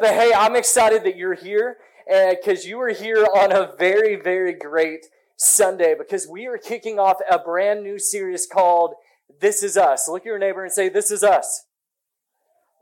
but 0.00 0.10
hey, 0.10 0.32
I'm 0.34 0.56
excited 0.56 1.04
that 1.04 1.16
you're 1.16 1.34
here 1.34 1.78
because 2.06 2.64
uh, 2.64 2.68
you 2.68 2.80
are 2.80 2.90
here 2.90 3.26
on 3.34 3.52
a 3.52 3.74
very, 3.78 4.16
very 4.16 4.52
great 4.52 5.06
Sunday 5.36 5.94
because 5.96 6.26
we 6.26 6.46
are 6.46 6.58
kicking 6.58 6.98
off 6.98 7.18
a 7.30 7.38
brand 7.38 7.82
new 7.82 7.98
series 7.98 8.46
called 8.46 8.94
This 9.40 9.62
Is 9.62 9.76
Us. 9.76 10.08
Look 10.08 10.22
at 10.22 10.26
your 10.26 10.38
neighbor 10.38 10.62
and 10.62 10.72
say, 10.72 10.88
This 10.88 11.10
is 11.10 11.22
us. 11.22 11.66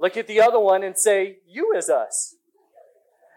Look 0.01 0.17
at 0.17 0.27
the 0.27 0.41
other 0.41 0.61
one 0.61 0.83
and 0.83 0.97
say, 0.97 1.39
You 1.47 1.73
is 1.77 1.89
us. 1.89 2.37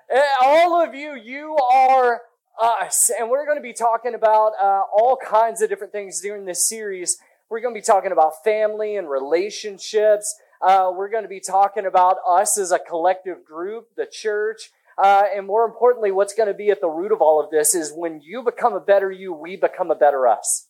And 0.10 0.24
all 0.42 0.82
of 0.82 0.96
you, 0.96 1.16
you 1.16 1.56
are 1.56 2.22
us. 2.62 3.12
And 3.18 3.30
we're 3.30 3.46
going 3.46 3.58
to 3.58 3.64
be 3.64 3.74
talking 3.74 4.14
about 4.14 4.54
uh, 4.62 4.82
all 4.96 5.18
kinds 5.18 5.62
of 5.62 5.70
different 5.70 5.94
things 5.94 6.22
during 6.22 6.46
this 6.46 6.68
series. 6.68 7.18
We're 7.50 7.62
going 7.62 7.74
to 7.74 7.80
be 7.80 7.86
talking 7.86 8.12
about 8.12 8.44
family 8.44 8.96
and 8.96 9.10
relationships. 9.10 10.36
Uh, 10.62 10.92
we're 10.94 11.10
going 11.10 11.24
to 11.24 11.30
be 11.30 11.40
talking 11.40 11.86
about 11.86 12.18
us 12.28 12.58
as 12.58 12.72
a 12.72 12.80
collective 12.80 13.46
group, 13.46 13.90
the 13.96 14.06
church. 14.06 14.72
Uh, 14.98 15.24
and 15.36 15.46
more 15.46 15.66
importantly, 15.66 16.12
what's 16.12 16.34
going 16.34 16.48
to 16.48 16.54
be 16.54 16.70
at 16.72 16.82
the 16.82 16.90
root 16.90 17.12
of 17.12 17.22
all 17.22 17.44
of 17.44 17.52
this 17.52 17.76
is 17.76 17.94
when 17.96 18.20
you 18.22 18.42
become 18.42 18.74
a 18.74 18.80
better 18.80 19.12
you, 19.12 19.32
we 19.32 19.56
become 19.56 19.92
a 19.92 19.96
better 19.96 20.28
us. 20.28 20.68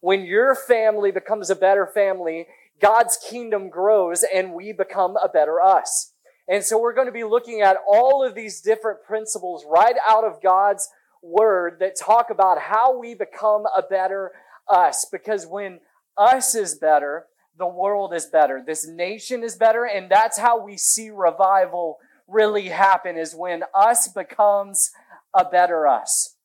When 0.00 0.24
your 0.24 0.54
family 0.54 1.12
becomes 1.12 1.50
a 1.50 1.56
better 1.56 1.86
family, 1.86 2.46
God's 2.80 3.18
kingdom 3.28 3.68
grows 3.68 4.24
and 4.32 4.52
we 4.52 4.72
become 4.72 5.16
a 5.16 5.28
better 5.28 5.60
us. 5.60 6.12
And 6.48 6.64
so 6.64 6.80
we're 6.80 6.94
going 6.94 7.06
to 7.06 7.12
be 7.12 7.24
looking 7.24 7.60
at 7.60 7.76
all 7.86 8.26
of 8.26 8.34
these 8.34 8.60
different 8.60 9.04
principles 9.04 9.64
right 9.68 9.96
out 10.06 10.24
of 10.24 10.42
God's 10.42 10.88
word 11.22 11.76
that 11.80 11.98
talk 11.98 12.30
about 12.30 12.58
how 12.58 12.98
we 12.98 13.14
become 13.14 13.64
a 13.76 13.82
better 13.82 14.32
us. 14.68 15.06
Because 15.10 15.46
when 15.46 15.80
us 16.16 16.54
is 16.54 16.74
better, 16.74 17.26
the 17.58 17.66
world 17.66 18.14
is 18.14 18.26
better. 18.26 18.62
This 18.64 18.86
nation 18.86 19.42
is 19.42 19.56
better. 19.56 19.84
And 19.84 20.10
that's 20.10 20.38
how 20.38 20.64
we 20.64 20.76
see 20.76 21.10
revival 21.10 21.98
really 22.28 22.68
happen 22.68 23.16
is 23.16 23.34
when 23.34 23.64
us 23.74 24.08
becomes 24.08 24.92
a 25.34 25.44
better 25.44 25.86
us. 25.86 26.36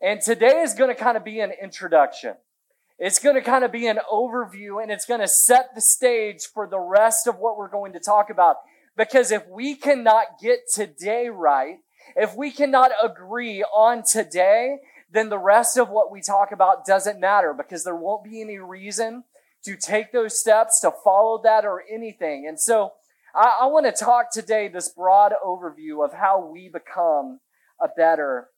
And 0.00 0.20
today 0.20 0.60
is 0.60 0.74
going 0.74 0.94
to 0.94 1.00
kind 1.00 1.16
of 1.16 1.24
be 1.24 1.40
an 1.40 1.52
introduction. 1.60 2.34
It's 2.98 3.18
going 3.18 3.36
to 3.36 3.42
kind 3.42 3.64
of 3.64 3.72
be 3.72 3.86
an 3.86 4.00
overview 4.12 4.82
and 4.82 4.90
it's 4.90 5.06
going 5.06 5.20
to 5.20 5.28
set 5.28 5.74
the 5.74 5.80
stage 5.80 6.46
for 6.52 6.66
the 6.66 6.78
rest 6.80 7.26
of 7.26 7.38
what 7.38 7.56
we're 7.56 7.68
going 7.68 7.92
to 7.94 8.00
talk 8.00 8.28
about. 8.28 8.56
Because 8.96 9.30
if 9.30 9.46
we 9.48 9.74
cannot 9.74 10.40
get 10.42 10.60
today 10.72 11.28
right, 11.28 11.78
if 12.16 12.36
we 12.36 12.50
cannot 12.50 12.90
agree 13.02 13.62
on 13.62 14.02
today, 14.02 14.78
then 15.10 15.28
the 15.28 15.38
rest 15.38 15.78
of 15.78 15.88
what 15.88 16.10
we 16.10 16.20
talk 16.20 16.52
about 16.52 16.84
doesn't 16.84 17.20
matter 17.20 17.54
because 17.54 17.84
there 17.84 17.96
won't 17.96 18.24
be 18.24 18.40
any 18.40 18.58
reason 18.58 19.24
to 19.64 19.76
take 19.76 20.12
those 20.12 20.38
steps, 20.38 20.80
to 20.80 20.92
follow 21.04 21.40
that 21.42 21.64
or 21.64 21.82
anything. 21.90 22.46
And 22.48 22.60
so 22.60 22.92
I, 23.34 23.58
I 23.62 23.66
want 23.66 23.86
to 23.86 23.92
talk 23.92 24.32
today 24.32 24.68
this 24.68 24.88
broad 24.88 25.32
overview 25.44 26.04
of 26.04 26.12
how 26.12 26.48
we 26.52 26.68
become 26.68 27.40
a 27.80 27.88
better 27.88 28.48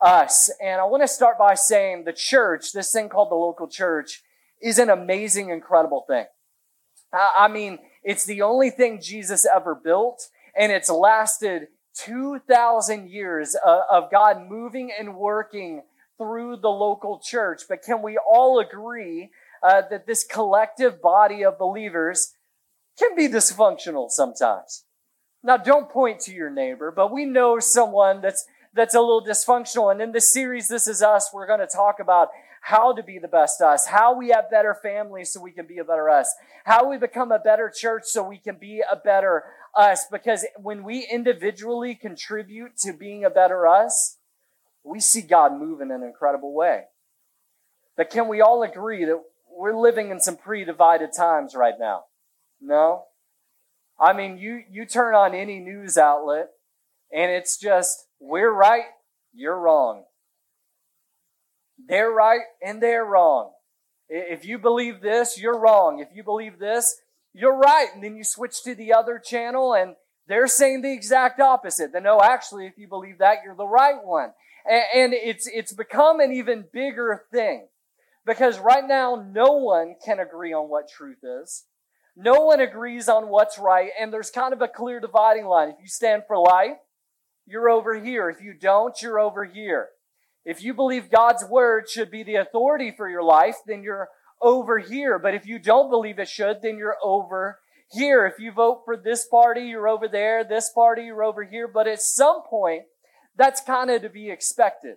us. 0.00 0.50
And 0.62 0.80
I 0.80 0.84
want 0.84 1.02
to 1.02 1.08
start 1.08 1.38
by 1.38 1.54
saying 1.54 2.04
the 2.04 2.12
church, 2.12 2.72
this 2.72 2.92
thing 2.92 3.08
called 3.08 3.30
the 3.30 3.36
local 3.36 3.68
church, 3.68 4.22
is 4.62 4.78
an 4.78 4.90
amazing, 4.90 5.50
incredible 5.50 6.04
thing. 6.08 6.26
I, 7.12 7.48
mean, 7.48 7.78
it's 8.04 8.26
the 8.26 8.42
only 8.42 8.70
thing 8.70 9.00
Jesus 9.00 9.46
ever 9.46 9.74
built, 9.74 10.28
and 10.56 10.70
it's 10.70 10.90
lasted 10.90 11.68
2,000 12.04 13.10
years 13.10 13.56
of, 13.64 13.80
of 13.90 14.10
God 14.10 14.46
moving 14.46 14.92
and 14.96 15.16
working 15.16 15.82
through 16.18 16.56
the 16.56 16.68
local 16.68 17.20
church. 17.24 17.62
But 17.68 17.82
can 17.82 18.02
we 18.02 18.18
all 18.18 18.58
agree 18.58 19.30
uh, 19.62 19.82
that 19.90 20.06
this 20.06 20.24
collective 20.24 21.00
body 21.00 21.44
of 21.44 21.58
believers 21.58 22.34
can 22.98 23.14
be 23.16 23.28
dysfunctional 23.28 24.10
sometimes. 24.10 24.84
Now, 25.42 25.56
don't 25.56 25.88
point 25.88 26.20
to 26.20 26.32
your 26.32 26.50
neighbor, 26.50 26.90
but 26.90 27.12
we 27.12 27.24
know 27.24 27.58
someone 27.58 28.20
that's 28.20 28.46
that's 28.74 28.94
a 28.94 29.00
little 29.00 29.24
dysfunctional. 29.24 29.90
And 29.90 30.00
in 30.00 30.12
this 30.12 30.32
series, 30.32 30.68
This 30.68 30.86
Is 30.86 31.02
Us, 31.02 31.30
we're 31.32 31.46
going 31.46 31.60
to 31.60 31.66
talk 31.66 32.00
about 32.00 32.28
how 32.60 32.92
to 32.92 33.02
be 33.02 33.18
the 33.18 33.28
best 33.28 33.60
us, 33.60 33.86
how 33.86 34.16
we 34.16 34.28
have 34.28 34.50
better 34.50 34.74
families 34.74 35.32
so 35.32 35.40
we 35.40 35.52
can 35.52 35.66
be 35.66 35.78
a 35.78 35.84
better 35.84 36.10
us, 36.10 36.32
how 36.64 36.88
we 36.88 36.98
become 36.98 37.32
a 37.32 37.38
better 37.38 37.72
church 37.74 38.02
so 38.04 38.22
we 38.22 38.38
can 38.38 38.56
be 38.56 38.82
a 38.90 38.96
better 38.96 39.44
us. 39.76 40.06
Because 40.10 40.44
when 40.56 40.84
we 40.84 41.06
individually 41.10 41.94
contribute 41.94 42.76
to 42.78 42.92
being 42.92 43.24
a 43.24 43.30
better 43.30 43.66
us, 43.66 44.18
we 44.84 45.00
see 45.00 45.22
God 45.22 45.52
move 45.52 45.80
in 45.80 45.90
an 45.90 46.02
incredible 46.02 46.52
way. 46.54 46.84
But 47.96 48.10
can 48.10 48.28
we 48.28 48.40
all 48.40 48.62
agree 48.62 49.04
that 49.04 49.22
we're 49.58 49.76
living 49.76 50.10
in 50.10 50.20
some 50.20 50.36
pretty 50.36 50.64
divided 50.64 51.10
times 51.14 51.54
right 51.56 51.74
now. 51.78 52.04
No? 52.60 53.04
I 54.00 54.12
mean, 54.12 54.38
you, 54.38 54.62
you 54.70 54.86
turn 54.86 55.14
on 55.14 55.34
any 55.34 55.58
news 55.58 55.98
outlet 55.98 56.50
and 57.12 57.30
it's 57.30 57.58
just, 57.58 58.06
we're 58.20 58.52
right, 58.52 58.84
you're 59.34 59.58
wrong. 59.58 60.04
They're 61.88 62.10
right 62.10 62.42
and 62.64 62.80
they're 62.80 63.04
wrong. 63.04 63.50
If 64.08 64.44
you 64.44 64.58
believe 64.58 65.00
this, 65.00 65.38
you're 65.38 65.58
wrong. 65.58 65.98
If 65.98 66.08
you 66.14 66.22
believe 66.22 66.60
this, 66.60 66.96
you're 67.34 67.58
right. 67.58 67.88
And 67.92 68.02
then 68.02 68.16
you 68.16 68.24
switch 68.24 68.62
to 68.62 68.76
the 68.76 68.92
other 68.92 69.18
channel 69.18 69.74
and 69.74 69.96
they're 70.28 70.46
saying 70.46 70.82
the 70.82 70.92
exact 70.92 71.40
opposite. 71.40 71.92
Then 71.92 72.04
no, 72.04 72.20
actually, 72.22 72.66
if 72.66 72.78
you 72.78 72.86
believe 72.86 73.18
that, 73.18 73.38
you're 73.44 73.56
the 73.56 73.66
right 73.66 74.04
one. 74.04 74.30
And 74.70 75.14
it's, 75.14 75.48
it's 75.48 75.72
become 75.72 76.20
an 76.20 76.32
even 76.32 76.66
bigger 76.72 77.24
thing. 77.32 77.68
Because 78.28 78.58
right 78.58 78.86
now, 78.86 79.26
no 79.32 79.52
one 79.52 79.96
can 80.04 80.20
agree 80.20 80.52
on 80.52 80.68
what 80.68 80.86
truth 80.86 81.24
is. 81.24 81.64
No 82.14 82.44
one 82.44 82.60
agrees 82.60 83.08
on 83.08 83.28
what's 83.28 83.58
right, 83.58 83.88
and 83.98 84.12
there's 84.12 84.30
kind 84.30 84.52
of 84.52 84.60
a 84.60 84.68
clear 84.68 85.00
dividing 85.00 85.46
line. 85.46 85.70
If 85.70 85.76
you 85.80 85.86
stand 85.86 86.24
for 86.26 86.36
life, 86.36 86.76
you're 87.46 87.70
over 87.70 87.98
here. 87.98 88.28
If 88.28 88.42
you 88.42 88.52
don't, 88.52 89.00
you're 89.00 89.18
over 89.18 89.46
here. 89.46 89.88
If 90.44 90.62
you 90.62 90.74
believe 90.74 91.10
God's 91.10 91.42
word 91.42 91.88
should 91.88 92.10
be 92.10 92.22
the 92.22 92.34
authority 92.34 92.92
for 92.94 93.08
your 93.08 93.22
life, 93.22 93.56
then 93.66 93.82
you're 93.82 94.10
over 94.42 94.78
here. 94.78 95.18
But 95.18 95.32
if 95.32 95.46
you 95.46 95.58
don't 95.58 95.88
believe 95.88 96.18
it 96.18 96.28
should, 96.28 96.60
then 96.60 96.76
you're 96.76 96.98
over 97.02 97.60
here. 97.90 98.26
If 98.26 98.38
you 98.38 98.52
vote 98.52 98.82
for 98.84 98.98
this 98.98 99.26
party, 99.26 99.62
you're 99.62 99.88
over 99.88 100.06
there. 100.06 100.44
This 100.44 100.68
party, 100.68 101.04
you're 101.04 101.24
over 101.24 101.44
here. 101.44 101.66
But 101.66 101.86
at 101.86 102.02
some 102.02 102.42
point, 102.42 102.82
that's 103.34 103.62
kind 103.62 103.88
of 103.90 104.02
to 104.02 104.10
be 104.10 104.30
expected. 104.30 104.96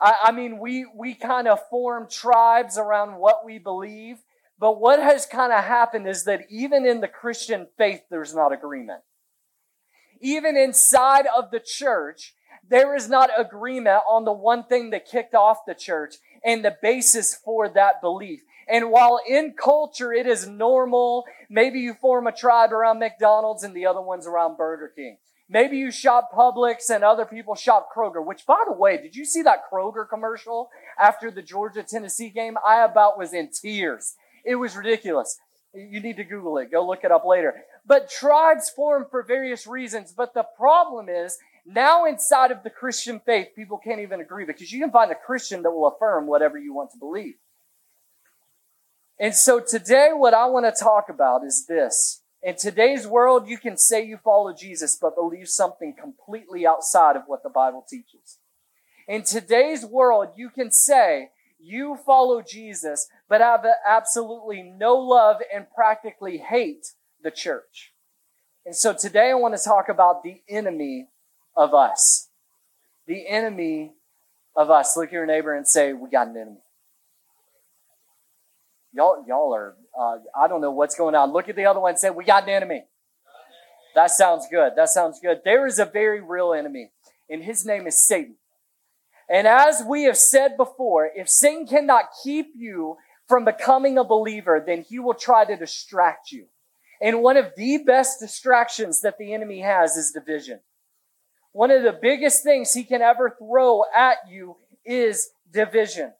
I, 0.00 0.14
I 0.24 0.32
mean, 0.32 0.58
we, 0.58 0.86
we 0.96 1.14
kind 1.14 1.46
of 1.48 1.60
form 1.68 2.08
tribes 2.10 2.78
around 2.78 3.18
what 3.18 3.44
we 3.44 3.58
believe. 3.58 4.18
But 4.58 4.78
what 4.78 5.00
has 5.00 5.24
kind 5.24 5.52
of 5.52 5.64
happened 5.64 6.06
is 6.06 6.24
that 6.24 6.42
even 6.50 6.84
in 6.84 7.00
the 7.00 7.08
Christian 7.08 7.68
faith, 7.78 8.02
there's 8.10 8.34
not 8.34 8.52
agreement. 8.52 9.00
Even 10.20 10.56
inside 10.56 11.24
of 11.34 11.50
the 11.50 11.60
church, 11.60 12.34
there 12.68 12.94
is 12.94 13.08
not 13.08 13.30
agreement 13.36 14.02
on 14.08 14.24
the 14.24 14.32
one 14.32 14.64
thing 14.64 14.90
that 14.90 15.06
kicked 15.06 15.34
off 15.34 15.64
the 15.66 15.74
church 15.74 16.16
and 16.44 16.64
the 16.64 16.76
basis 16.82 17.34
for 17.34 17.68
that 17.70 18.02
belief. 18.02 18.40
And 18.68 18.90
while 18.90 19.18
in 19.26 19.54
culture 19.54 20.12
it 20.12 20.26
is 20.26 20.46
normal, 20.46 21.24
maybe 21.48 21.80
you 21.80 21.94
form 21.94 22.26
a 22.26 22.32
tribe 22.32 22.72
around 22.72 22.98
McDonald's 22.98 23.64
and 23.64 23.74
the 23.74 23.86
other 23.86 24.02
one's 24.02 24.26
around 24.26 24.56
Burger 24.56 24.92
King. 24.94 25.16
Maybe 25.52 25.78
you 25.78 25.90
shop 25.90 26.30
Publix 26.32 26.90
and 26.90 27.02
other 27.02 27.24
people 27.24 27.56
shop 27.56 27.88
Kroger, 27.94 28.24
which 28.24 28.46
by 28.46 28.62
the 28.68 28.72
way, 28.72 29.02
did 29.02 29.16
you 29.16 29.24
see 29.24 29.42
that 29.42 29.64
Kroger 29.70 30.08
commercial 30.08 30.70
after 30.96 31.28
the 31.32 31.42
Georgia 31.42 31.82
Tennessee 31.82 32.30
game? 32.30 32.56
I 32.64 32.84
about 32.84 33.18
was 33.18 33.34
in 33.34 33.50
tears. 33.50 34.14
It 34.44 34.54
was 34.54 34.76
ridiculous. 34.76 35.40
You 35.74 36.00
need 36.00 36.18
to 36.18 36.24
Google 36.24 36.58
it. 36.58 36.70
Go 36.70 36.86
look 36.86 37.02
it 37.02 37.10
up 37.10 37.24
later. 37.24 37.64
But 37.84 38.08
tribes 38.08 38.70
form 38.70 39.06
for 39.10 39.24
various 39.24 39.66
reasons. 39.66 40.12
But 40.12 40.34
the 40.34 40.44
problem 40.56 41.08
is 41.08 41.38
now 41.66 42.04
inside 42.04 42.52
of 42.52 42.62
the 42.62 42.70
Christian 42.70 43.20
faith, 43.26 43.48
people 43.56 43.78
can't 43.78 44.00
even 44.00 44.20
agree 44.20 44.44
because 44.44 44.70
you 44.70 44.80
can 44.80 44.92
find 44.92 45.10
a 45.10 45.16
Christian 45.16 45.62
that 45.62 45.72
will 45.72 45.88
affirm 45.88 46.28
whatever 46.28 46.58
you 46.58 46.72
want 46.72 46.92
to 46.92 46.96
believe. 46.96 47.34
And 49.18 49.34
so 49.34 49.58
today, 49.60 50.10
what 50.12 50.32
I 50.32 50.46
want 50.46 50.72
to 50.72 50.80
talk 50.80 51.08
about 51.08 51.44
is 51.44 51.66
this. 51.66 52.22
In 52.42 52.56
today's 52.56 53.06
world, 53.06 53.48
you 53.48 53.58
can 53.58 53.76
say 53.76 54.04
you 54.04 54.16
follow 54.16 54.54
Jesus, 54.54 54.96
but 55.00 55.14
believe 55.14 55.48
something 55.48 55.94
completely 55.94 56.66
outside 56.66 57.16
of 57.16 57.24
what 57.26 57.42
the 57.42 57.50
Bible 57.50 57.84
teaches. 57.88 58.38
In 59.06 59.24
today's 59.24 59.84
world, 59.84 60.28
you 60.36 60.48
can 60.48 60.70
say 60.70 61.30
you 61.58 61.98
follow 62.06 62.40
Jesus, 62.40 63.08
but 63.28 63.42
have 63.42 63.66
absolutely 63.86 64.62
no 64.62 64.94
love 64.94 65.42
and 65.54 65.66
practically 65.74 66.38
hate 66.38 66.92
the 67.22 67.30
church. 67.30 67.92
And 68.64 68.74
so 68.74 68.94
today 68.94 69.30
I 69.30 69.34
want 69.34 69.56
to 69.56 69.62
talk 69.62 69.88
about 69.88 70.22
the 70.22 70.40
enemy 70.48 71.08
of 71.56 71.74
us. 71.74 72.28
The 73.06 73.26
enemy 73.28 73.92
of 74.56 74.70
us. 74.70 74.96
Look 74.96 75.08
at 75.08 75.12
your 75.12 75.26
neighbor 75.26 75.54
and 75.54 75.66
say, 75.66 75.92
We 75.92 76.08
got 76.08 76.28
an 76.28 76.36
enemy. 76.36 76.60
Y'all, 78.92 79.24
y'all 79.26 79.54
are, 79.54 79.76
uh, 79.98 80.18
I 80.38 80.48
don't 80.48 80.60
know 80.60 80.70
what's 80.70 80.94
going 80.94 81.14
on. 81.14 81.32
Look 81.32 81.48
at 81.48 81.56
the 81.56 81.66
other 81.66 81.80
one 81.80 81.90
and 81.90 81.98
say, 81.98 82.10
We 82.10 82.24
got 82.24 82.44
an 82.44 82.50
enemy. 82.50 82.84
That 83.94 84.10
sounds 84.10 84.46
good. 84.50 84.72
That 84.76 84.88
sounds 84.88 85.18
good. 85.20 85.40
There 85.44 85.66
is 85.66 85.78
a 85.78 85.84
very 85.84 86.20
real 86.20 86.52
enemy, 86.54 86.92
and 87.28 87.42
his 87.42 87.66
name 87.66 87.86
is 87.86 88.04
Satan. 88.06 88.36
And 89.28 89.46
as 89.46 89.82
we 89.86 90.04
have 90.04 90.16
said 90.16 90.56
before, 90.56 91.10
if 91.14 91.28
Satan 91.28 91.66
cannot 91.66 92.04
keep 92.22 92.52
you 92.56 92.96
from 93.28 93.44
becoming 93.44 93.96
a 93.98 94.04
believer, 94.04 94.62
then 94.64 94.82
he 94.82 94.98
will 94.98 95.14
try 95.14 95.44
to 95.44 95.56
distract 95.56 96.32
you. 96.32 96.46
And 97.00 97.22
one 97.22 97.36
of 97.36 97.52
the 97.56 97.78
best 97.78 98.20
distractions 98.20 99.00
that 99.02 99.18
the 99.18 99.32
enemy 99.32 99.60
has 99.60 99.96
is 99.96 100.12
division. 100.12 100.60
one 101.52 101.70
of 101.70 101.82
the 101.82 101.98
biggest 102.00 102.44
things 102.44 102.72
he 102.72 102.84
can 102.84 103.02
ever 103.02 103.34
throw 103.38 103.82
at 103.94 104.18
you 104.28 104.56
is 104.84 105.30
division. 105.52 106.12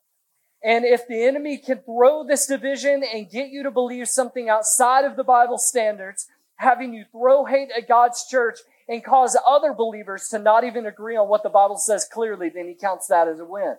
And 0.63 0.85
if 0.85 1.07
the 1.07 1.23
enemy 1.23 1.57
can 1.57 1.79
throw 1.79 2.25
this 2.25 2.47
division 2.47 3.03
and 3.03 3.31
get 3.31 3.49
you 3.49 3.63
to 3.63 3.71
believe 3.71 4.09
something 4.09 4.49
outside 4.49 5.05
of 5.05 5.17
the 5.17 5.25
Bible 5.25 5.57
standards, 5.57 6.29
having 6.57 6.93
you 6.93 7.05
throw 7.11 7.47
hate 7.47 7.71
at 7.77 7.89
God's 7.89 8.27
church 8.29 8.59
and 8.87 9.03
cause 9.03 9.37
other 9.47 9.73
believers 9.73 10.29
to 10.29 10.39
not 10.39 10.65
even 10.65 10.85
agree 10.85 11.17
on 11.17 11.29
what 11.29 11.43
the 11.43 11.49
Bible 11.49 11.79
says 11.79 12.05
clearly, 12.05 12.51
then 12.51 12.69
he 12.69 12.75
counts 12.75 13.07
that 13.07 13.29
as 13.29 13.41
a 13.41 13.45
win. 13.45 13.77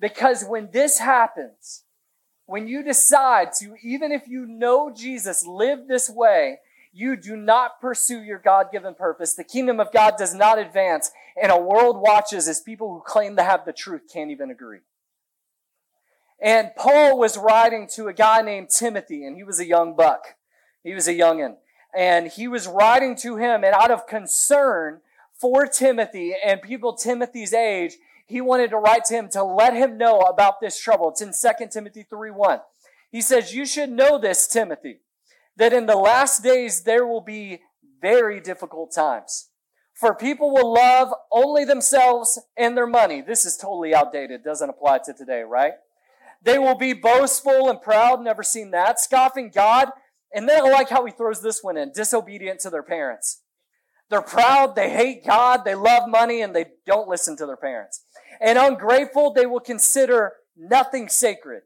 Because 0.00 0.44
when 0.44 0.70
this 0.72 0.98
happens, 0.98 1.84
when 2.46 2.66
you 2.66 2.82
decide 2.82 3.52
to, 3.60 3.76
even 3.84 4.10
if 4.10 4.26
you 4.26 4.46
know 4.46 4.90
Jesus, 4.92 5.46
live 5.46 5.86
this 5.86 6.10
way, 6.10 6.58
you 6.92 7.16
do 7.16 7.36
not 7.36 7.80
pursue 7.80 8.22
your 8.22 8.38
God 8.38 8.72
given 8.72 8.94
purpose. 8.94 9.34
The 9.34 9.44
kingdom 9.44 9.78
of 9.78 9.92
God 9.92 10.14
does 10.18 10.34
not 10.34 10.58
advance, 10.58 11.10
and 11.40 11.52
a 11.52 11.60
world 11.60 11.96
watches 12.00 12.48
as 12.48 12.60
people 12.60 12.92
who 12.92 13.02
claim 13.04 13.36
to 13.36 13.44
have 13.44 13.64
the 13.64 13.72
truth 13.72 14.02
can't 14.12 14.30
even 14.30 14.50
agree. 14.50 14.80
And 16.42 16.70
Paul 16.76 17.18
was 17.18 17.36
writing 17.36 17.86
to 17.94 18.08
a 18.08 18.12
guy 18.12 18.42
named 18.42 18.70
Timothy, 18.70 19.24
and 19.24 19.36
he 19.36 19.44
was 19.44 19.60
a 19.60 19.66
young 19.66 19.94
buck. 19.94 20.36
He 20.82 20.94
was 20.94 21.06
a 21.06 21.14
youngin. 21.14 21.56
And 21.94 22.28
he 22.28 22.48
was 22.48 22.66
writing 22.66 23.14
to 23.16 23.36
him, 23.36 23.62
and 23.62 23.74
out 23.74 23.90
of 23.90 24.06
concern 24.06 25.00
for 25.38 25.66
Timothy 25.66 26.34
and 26.44 26.62
people 26.62 26.94
Timothy's 26.94 27.52
age, 27.52 27.96
he 28.26 28.40
wanted 28.40 28.70
to 28.70 28.76
write 28.76 29.04
to 29.06 29.14
him 29.14 29.28
to 29.30 29.42
let 29.42 29.74
him 29.74 29.98
know 29.98 30.20
about 30.20 30.60
this 30.60 30.80
trouble. 30.80 31.10
It's 31.10 31.20
in 31.20 31.32
2 31.32 31.66
Timothy 31.68 32.04
3 32.08 32.30
1. 32.30 32.60
He 33.10 33.20
says, 33.20 33.54
You 33.54 33.66
should 33.66 33.90
know 33.90 34.18
this, 34.18 34.46
Timothy 34.46 35.00
that 35.56 35.72
in 35.72 35.86
the 35.86 35.96
last 35.96 36.42
days 36.42 36.82
there 36.82 37.06
will 37.06 37.20
be 37.20 37.60
very 38.00 38.40
difficult 38.40 38.92
times. 38.94 39.48
For 39.94 40.14
people 40.14 40.50
will 40.50 40.72
love 40.72 41.12
only 41.30 41.64
themselves 41.66 42.40
and 42.56 42.76
their 42.76 42.86
money. 42.86 43.20
This 43.20 43.44
is 43.44 43.56
totally 43.56 43.94
outdated, 43.94 44.42
doesn't 44.42 44.70
apply 44.70 45.00
to 45.04 45.12
today, 45.12 45.42
right? 45.42 45.74
They 46.42 46.58
will 46.58 46.76
be 46.76 46.94
boastful 46.94 47.68
and 47.68 47.82
proud, 47.82 48.22
never 48.22 48.42
seen 48.42 48.70
that, 48.70 48.98
scoffing 48.98 49.50
God. 49.54 49.88
And 50.32 50.48
then 50.48 50.62
I 50.64 50.70
like 50.70 50.88
how 50.88 51.04
he 51.04 51.12
throws 51.12 51.42
this 51.42 51.62
one 51.62 51.76
in 51.76 51.92
disobedient 51.94 52.60
to 52.60 52.70
their 52.70 52.82
parents. 52.82 53.42
They're 54.08 54.22
proud, 54.22 54.74
they 54.74 54.90
hate 54.90 55.24
God, 55.26 55.64
they 55.64 55.74
love 55.74 56.08
money, 56.08 56.40
and 56.40 56.54
they 56.54 56.66
don't 56.86 57.08
listen 57.08 57.36
to 57.36 57.46
their 57.46 57.56
parents. 57.56 58.04
And 58.40 58.58
ungrateful, 58.58 59.32
they 59.32 59.46
will 59.46 59.60
consider 59.60 60.32
nothing 60.56 61.08
sacred. 61.08 61.62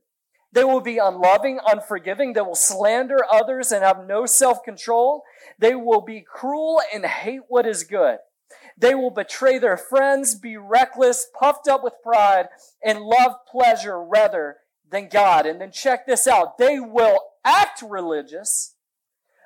They 0.55 0.63
will 0.63 0.81
be 0.81 0.99
unloving, 0.99 1.59
unforgiving. 1.67 2.33
They 2.33 2.41
will 2.41 2.55
slander 2.55 3.19
others 3.31 3.73
and 3.73 3.83
have 3.83 4.07
no 4.07 4.25
self 4.25 4.63
control. 4.63 5.25
They 5.59 5.75
will 5.75 6.01
be 6.01 6.25
cruel 6.27 6.81
and 6.95 7.05
hate 7.05 7.43
what 7.49 7.67
is 7.67 7.83
good. 7.83 8.19
They 8.79 8.95
will 8.95 9.11
betray 9.11 9.59
their 9.59 9.77
friends, 9.77 10.37
be 10.37 10.57
reckless, 10.57 11.27
puffed 11.37 11.67
up 11.67 11.83
with 11.83 11.95
pride, 12.05 12.47
and 12.85 13.01
love 13.01 13.33
pleasure 13.51 14.01
rather 14.01 14.59
than 14.89 15.09
God. 15.09 15.45
And 15.45 15.61
then 15.61 15.73
check 15.73 16.07
this 16.07 16.29
out. 16.29 16.57
They 16.57 16.79
will 16.79 17.19
act 17.45 17.83
religious, 17.83 18.77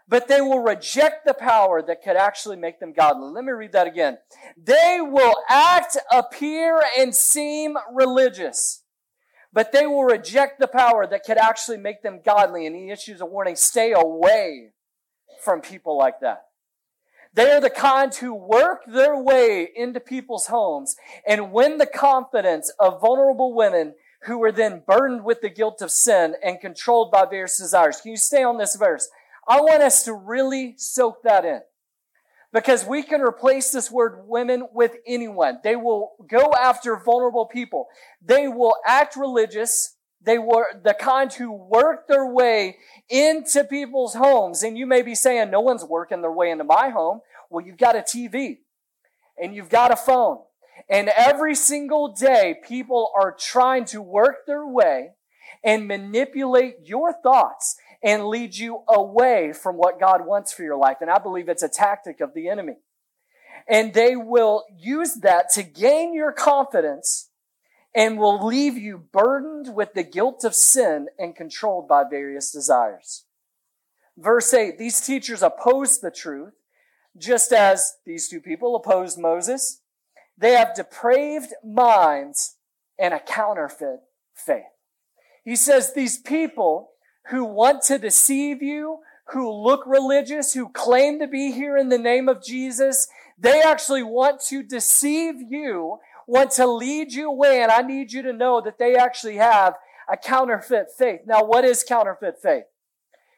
but 0.06 0.28
they 0.28 0.42
will 0.42 0.60
reject 0.60 1.24
the 1.24 1.34
power 1.34 1.80
that 1.80 2.02
could 2.02 2.16
actually 2.16 2.56
make 2.56 2.80
them 2.80 2.92
godly. 2.92 3.30
Let 3.30 3.44
me 3.44 3.52
read 3.52 3.72
that 3.72 3.86
again. 3.86 4.18
They 4.62 4.98
will 5.00 5.36
act, 5.48 5.96
appear, 6.12 6.82
and 6.98 7.14
seem 7.14 7.78
religious 7.90 8.82
but 9.58 9.72
they 9.72 9.88
will 9.88 10.04
reject 10.04 10.60
the 10.60 10.68
power 10.68 11.04
that 11.04 11.24
could 11.24 11.36
actually 11.36 11.78
make 11.78 12.00
them 12.04 12.20
godly. 12.24 12.64
And 12.64 12.76
he 12.76 12.92
issues 12.92 13.20
a 13.20 13.26
warning 13.26 13.56
stay 13.56 13.92
away 13.92 14.68
from 15.42 15.62
people 15.62 15.98
like 15.98 16.20
that. 16.20 16.44
They 17.34 17.50
are 17.50 17.60
the 17.60 17.68
kind 17.68 18.14
who 18.14 18.32
work 18.34 18.82
their 18.86 19.20
way 19.20 19.68
into 19.74 19.98
people's 19.98 20.46
homes 20.46 20.94
and 21.26 21.50
win 21.50 21.78
the 21.78 21.86
confidence 21.86 22.72
of 22.78 23.00
vulnerable 23.00 23.52
women 23.52 23.94
who 24.26 24.40
are 24.44 24.52
then 24.52 24.84
burdened 24.86 25.24
with 25.24 25.40
the 25.40 25.50
guilt 25.50 25.82
of 25.82 25.90
sin 25.90 26.36
and 26.40 26.60
controlled 26.60 27.10
by 27.10 27.24
various 27.28 27.58
desires. 27.58 28.00
Can 28.00 28.12
you 28.12 28.16
stay 28.16 28.44
on 28.44 28.58
this 28.58 28.76
verse? 28.76 29.08
I 29.48 29.60
want 29.60 29.82
us 29.82 30.04
to 30.04 30.14
really 30.14 30.74
soak 30.76 31.24
that 31.24 31.44
in 31.44 31.62
because 32.52 32.84
we 32.84 33.02
can 33.02 33.20
replace 33.20 33.70
this 33.70 33.90
word 33.90 34.22
women 34.26 34.68
with 34.72 34.96
anyone. 35.06 35.58
They 35.62 35.76
will 35.76 36.12
go 36.28 36.52
after 36.58 36.96
vulnerable 36.96 37.46
people. 37.46 37.88
They 38.22 38.48
will 38.48 38.74
act 38.86 39.16
religious. 39.16 39.96
They 40.22 40.38
were 40.38 40.66
the 40.82 40.94
kind 40.94 41.32
who 41.32 41.52
work 41.52 42.08
their 42.08 42.26
way 42.26 42.76
into 43.08 43.64
people's 43.64 44.14
homes. 44.14 44.62
And 44.62 44.78
you 44.78 44.86
may 44.86 45.02
be 45.02 45.14
saying, 45.14 45.50
no 45.50 45.60
one's 45.60 45.84
working 45.84 46.22
their 46.22 46.32
way 46.32 46.50
into 46.50 46.64
my 46.64 46.88
home. 46.88 47.20
Well, 47.50 47.64
you've 47.64 47.76
got 47.76 47.96
a 47.96 48.00
TV 48.00 48.58
and 49.40 49.54
you've 49.54 49.70
got 49.70 49.92
a 49.92 49.96
phone. 49.96 50.38
And 50.88 51.10
every 51.14 51.54
single 51.54 52.14
day, 52.14 52.56
people 52.66 53.10
are 53.20 53.36
trying 53.38 53.84
to 53.86 54.00
work 54.00 54.46
their 54.46 54.66
way 54.66 55.10
and 55.64 55.86
manipulate 55.86 56.76
your 56.84 57.12
thoughts 57.12 57.76
and 58.02 58.26
lead 58.26 58.56
you 58.56 58.82
away 58.88 59.52
from 59.52 59.76
what 59.76 60.00
God 60.00 60.24
wants 60.24 60.52
for 60.52 60.62
your 60.62 60.76
life. 60.76 60.98
And 61.00 61.10
I 61.10 61.18
believe 61.18 61.48
it's 61.48 61.62
a 61.62 61.68
tactic 61.68 62.20
of 62.20 62.34
the 62.34 62.48
enemy. 62.48 62.76
And 63.68 63.92
they 63.92 64.16
will 64.16 64.64
use 64.76 65.16
that 65.16 65.50
to 65.54 65.62
gain 65.62 66.14
your 66.14 66.32
confidence 66.32 67.30
and 67.94 68.18
will 68.18 68.46
leave 68.46 68.78
you 68.78 68.98
burdened 69.12 69.74
with 69.74 69.94
the 69.94 70.04
guilt 70.04 70.44
of 70.44 70.54
sin 70.54 71.08
and 71.18 71.34
controlled 71.34 71.88
by 71.88 72.04
various 72.08 72.52
desires. 72.52 73.24
Verse 74.16 74.52
8, 74.52 74.78
these 74.78 75.00
teachers 75.00 75.42
oppose 75.42 76.00
the 76.00 76.10
truth, 76.10 76.54
just 77.16 77.52
as 77.52 77.94
these 78.04 78.28
two 78.28 78.40
people 78.40 78.76
opposed 78.76 79.18
Moses. 79.18 79.80
They 80.36 80.52
have 80.52 80.74
depraved 80.74 81.52
minds 81.64 82.56
and 82.98 83.12
a 83.14 83.20
counterfeit 83.20 84.00
faith. 84.34 84.64
He 85.44 85.56
says 85.56 85.94
these 85.94 86.18
people 86.18 86.90
who 87.30 87.44
want 87.44 87.82
to 87.82 87.98
deceive 87.98 88.62
you, 88.62 88.98
who 89.32 89.50
look 89.50 89.84
religious, 89.86 90.54
who 90.54 90.68
claim 90.70 91.18
to 91.20 91.26
be 91.26 91.52
here 91.52 91.76
in 91.76 91.88
the 91.88 91.98
name 91.98 92.28
of 92.28 92.42
Jesus, 92.42 93.08
they 93.38 93.60
actually 93.60 94.02
want 94.02 94.40
to 94.48 94.62
deceive 94.62 95.34
you, 95.40 95.98
want 96.26 96.50
to 96.52 96.66
lead 96.66 97.12
you 97.12 97.30
away. 97.30 97.62
And 97.62 97.70
I 97.70 97.82
need 97.82 98.12
you 98.12 98.22
to 98.22 98.32
know 98.32 98.60
that 98.62 98.78
they 98.78 98.96
actually 98.96 99.36
have 99.36 99.74
a 100.10 100.16
counterfeit 100.16 100.86
faith. 100.96 101.20
Now, 101.26 101.44
what 101.44 101.64
is 101.64 101.84
counterfeit 101.84 102.36
faith? 102.42 102.64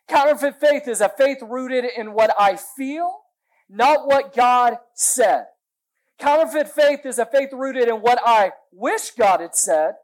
Counterfeit 0.09 0.61
faith 0.61 0.89
is 0.89 1.01
a 1.01 1.09
faith 1.09 1.39
rooted 1.43 1.85
in 1.97 2.13
what 2.13 2.35
I 2.39 2.57
feel, 2.57 3.21
not 3.69 4.07
what 4.07 4.35
God 4.35 4.79
said. 4.95 5.47
Counterfeit 6.19 6.69
faith 6.69 7.01
is 7.05 7.19
a 7.19 7.27
faith 7.27 7.51
rooted 7.53 7.89
in 7.89 7.97
what 7.97 8.21
I 8.25 8.53
wish 8.73 9.11
God 9.13 9.41
had 9.41 9.57
said 9.57 9.95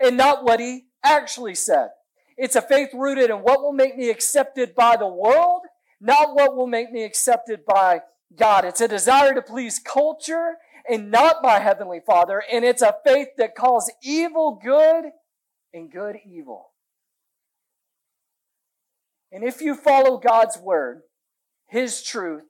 and 0.00 0.16
not 0.16 0.44
what 0.44 0.60
He 0.60 0.86
actually 1.04 1.54
said. 1.54 1.88
It's 2.36 2.56
a 2.56 2.62
faith 2.62 2.90
rooted 2.92 3.30
in 3.30 3.36
what 3.36 3.62
will 3.62 3.72
make 3.72 3.96
me 3.96 4.10
accepted 4.10 4.74
by 4.74 4.96
the 4.96 5.06
world, 5.06 5.62
not 6.00 6.34
what 6.34 6.56
will 6.56 6.66
make 6.66 6.90
me 6.90 7.04
accepted 7.04 7.64
by 7.64 8.00
God. 8.36 8.64
It's 8.64 8.80
a 8.80 8.88
desire 8.88 9.34
to 9.34 9.42
please 9.42 9.78
culture 9.78 10.56
and 10.88 11.10
not 11.10 11.42
my 11.42 11.60
heavenly 11.60 12.00
Father. 12.04 12.42
And 12.50 12.64
it's 12.64 12.82
a 12.82 12.96
faith 13.04 13.28
that 13.38 13.54
calls 13.54 13.90
evil 14.02 14.60
good 14.62 15.06
and 15.72 15.90
good 15.90 16.16
evil. 16.26 16.70
And 19.32 19.42
if 19.42 19.60
you 19.60 19.74
follow 19.74 20.18
God's 20.18 20.58
word, 20.58 21.02
His 21.68 22.02
truth, 22.02 22.44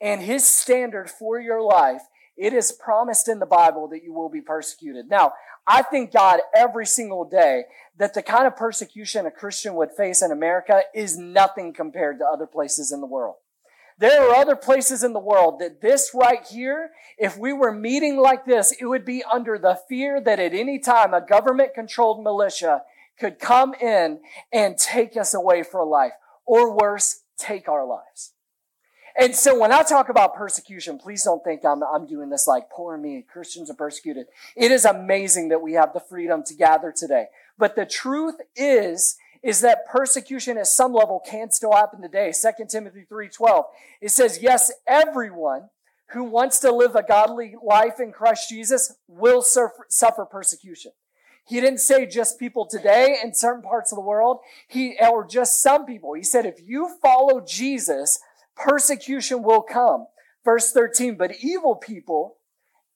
and 0.00 0.20
His 0.20 0.44
standard 0.44 1.08
for 1.10 1.40
your 1.40 1.62
life, 1.62 2.02
it 2.36 2.52
is 2.52 2.72
promised 2.72 3.28
in 3.28 3.38
the 3.38 3.46
Bible 3.46 3.88
that 3.88 4.04
you 4.04 4.12
will 4.12 4.28
be 4.28 4.40
persecuted. 4.40 5.08
Now, 5.08 5.32
I 5.66 5.82
thank 5.82 6.12
God 6.12 6.40
every 6.54 6.86
single 6.86 7.24
day 7.24 7.64
that 7.98 8.14
the 8.14 8.22
kind 8.22 8.46
of 8.46 8.56
persecution 8.56 9.26
a 9.26 9.30
Christian 9.30 9.74
would 9.74 9.92
face 9.92 10.22
in 10.22 10.30
America 10.30 10.82
is 10.94 11.16
nothing 11.16 11.72
compared 11.72 12.18
to 12.18 12.26
other 12.26 12.46
places 12.46 12.92
in 12.92 13.00
the 13.00 13.06
world. 13.06 13.36
There 13.98 14.28
are 14.28 14.34
other 14.34 14.56
places 14.56 15.02
in 15.02 15.14
the 15.14 15.18
world 15.18 15.58
that 15.60 15.80
this 15.80 16.10
right 16.14 16.46
here, 16.46 16.90
if 17.16 17.38
we 17.38 17.54
were 17.54 17.72
meeting 17.72 18.18
like 18.18 18.44
this, 18.44 18.74
it 18.78 18.84
would 18.84 19.06
be 19.06 19.24
under 19.24 19.58
the 19.58 19.78
fear 19.88 20.20
that 20.20 20.38
at 20.38 20.52
any 20.52 20.78
time 20.78 21.14
a 21.14 21.26
government 21.26 21.72
controlled 21.74 22.22
militia 22.22 22.82
could 23.18 23.38
come 23.38 23.72
in 23.74 24.20
and 24.52 24.76
take 24.76 25.16
us 25.16 25.32
away 25.32 25.62
for 25.62 25.82
life, 25.84 26.12
or 26.44 26.76
worse, 26.76 27.22
take 27.38 27.68
our 27.68 27.86
lives. 27.86 28.34
And 29.18 29.34
so 29.34 29.58
when 29.58 29.72
I 29.72 29.82
talk 29.82 30.10
about 30.10 30.34
persecution, 30.34 30.98
please 30.98 31.24
don't 31.24 31.42
think 31.42 31.64
I'm, 31.64 31.82
I'm 31.82 32.06
doing 32.06 32.28
this 32.28 32.46
like, 32.46 32.68
poor 32.68 32.98
me, 32.98 33.24
Christians 33.26 33.70
are 33.70 33.74
persecuted. 33.74 34.26
It 34.54 34.70
is 34.70 34.84
amazing 34.84 35.48
that 35.48 35.62
we 35.62 35.72
have 35.72 35.94
the 35.94 36.00
freedom 36.00 36.42
to 36.44 36.54
gather 36.54 36.92
today. 36.94 37.26
But 37.56 37.76
the 37.76 37.86
truth 37.86 38.36
is, 38.54 39.16
is 39.42 39.60
that 39.62 39.86
persecution 39.88 40.58
at 40.58 40.66
some 40.66 40.92
level 40.92 41.22
can 41.26 41.50
still 41.50 41.72
happen 41.72 42.02
today. 42.02 42.32
2 42.32 42.64
Timothy 42.68 43.06
3.12. 43.10 43.64
It 44.02 44.10
says, 44.10 44.40
yes, 44.42 44.70
everyone 44.86 45.70
who 46.10 46.24
wants 46.24 46.58
to 46.60 46.72
live 46.72 46.94
a 46.94 47.02
godly 47.02 47.54
life 47.62 48.00
in 48.00 48.12
Christ 48.12 48.48
Jesus 48.48 48.94
will 49.08 49.40
suffer, 49.40 49.86
suffer 49.88 50.24
persecution. 50.24 50.92
He 51.46 51.60
didn't 51.60 51.78
say 51.78 52.06
just 52.06 52.40
people 52.40 52.66
today 52.66 53.18
in 53.22 53.32
certain 53.34 53.62
parts 53.62 53.92
of 53.92 53.96
the 53.96 54.02
world. 54.02 54.40
He, 54.68 54.96
or 55.00 55.26
just 55.26 55.62
some 55.62 55.86
people. 55.86 56.14
He 56.14 56.24
said, 56.24 56.44
if 56.44 56.58
you 56.62 56.96
follow 57.00 57.40
Jesus, 57.46 58.18
persecution 58.56 59.42
will 59.42 59.62
come. 59.62 60.06
Verse 60.44 60.72
13, 60.72 61.16
but 61.16 61.32
evil 61.42 61.74
people 61.74 62.36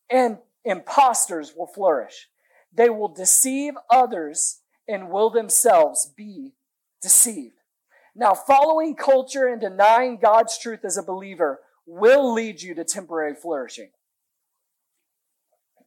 and 0.09 0.38
impostors 0.64 1.52
will 1.57 1.67
flourish. 1.67 2.29
They 2.73 2.90
will 2.90 3.09
deceive 3.09 3.75
others 3.90 4.61
and 4.87 5.11
will 5.11 5.31
themselves 5.31 6.12
be 6.17 6.52
deceived. 7.02 7.55
Now, 8.14 8.35
following 8.35 8.97
culture 8.97 9.47
and 9.47 9.61
denying 9.61 10.19
God's 10.21 10.59
truth 10.59 10.85
as 10.85 10.97
a 10.97 11.02
believer 11.02 11.61
will 11.87 12.33
lead 12.33 12.62
you 12.62 12.75
to 12.75 12.85
temporary 12.85 13.35
flourishing. 13.35 13.90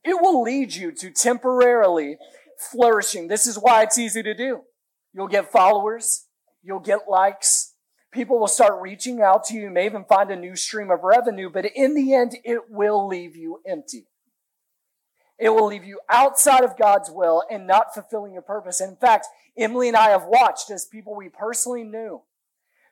It 0.03 0.21
will 0.21 0.41
lead 0.41 0.73
you 0.73 0.91
to 0.91 1.11
temporarily 1.11 2.17
flourishing. 2.57 3.27
This 3.27 3.47
is 3.47 3.57
why 3.57 3.83
it's 3.83 3.97
easy 3.97 4.23
to 4.23 4.33
do. 4.33 4.61
You'll 5.13 5.27
get 5.27 5.51
followers. 5.51 6.27
You'll 6.61 6.79
get 6.79 7.09
likes. 7.09 7.72
People 8.13 8.39
will 8.39 8.47
start 8.47 8.79
reaching 8.79 9.21
out 9.21 9.43
to 9.45 9.55
you. 9.55 9.63
You 9.63 9.69
may 9.71 9.85
even 9.85 10.05
find 10.05 10.29
a 10.29 10.35
new 10.35 10.55
stream 10.55 10.91
of 10.91 11.03
revenue, 11.03 11.49
but 11.49 11.65
in 11.65 11.95
the 11.95 12.13
end, 12.13 12.37
it 12.43 12.69
will 12.69 13.07
leave 13.07 13.35
you 13.35 13.59
empty. 13.65 14.05
It 15.39 15.49
will 15.49 15.65
leave 15.65 15.83
you 15.83 15.99
outside 16.09 16.63
of 16.63 16.77
God's 16.77 17.09
will 17.09 17.43
and 17.49 17.65
not 17.65 17.93
fulfilling 17.93 18.33
your 18.33 18.43
purpose. 18.43 18.79
in 18.79 18.95
fact, 18.95 19.27
Emily 19.57 19.87
and 19.87 19.97
I 19.97 20.09
have 20.09 20.25
watched 20.25 20.69
as 20.69 20.85
people 20.85 21.15
we 21.15 21.29
personally 21.29 21.83
knew 21.83 22.21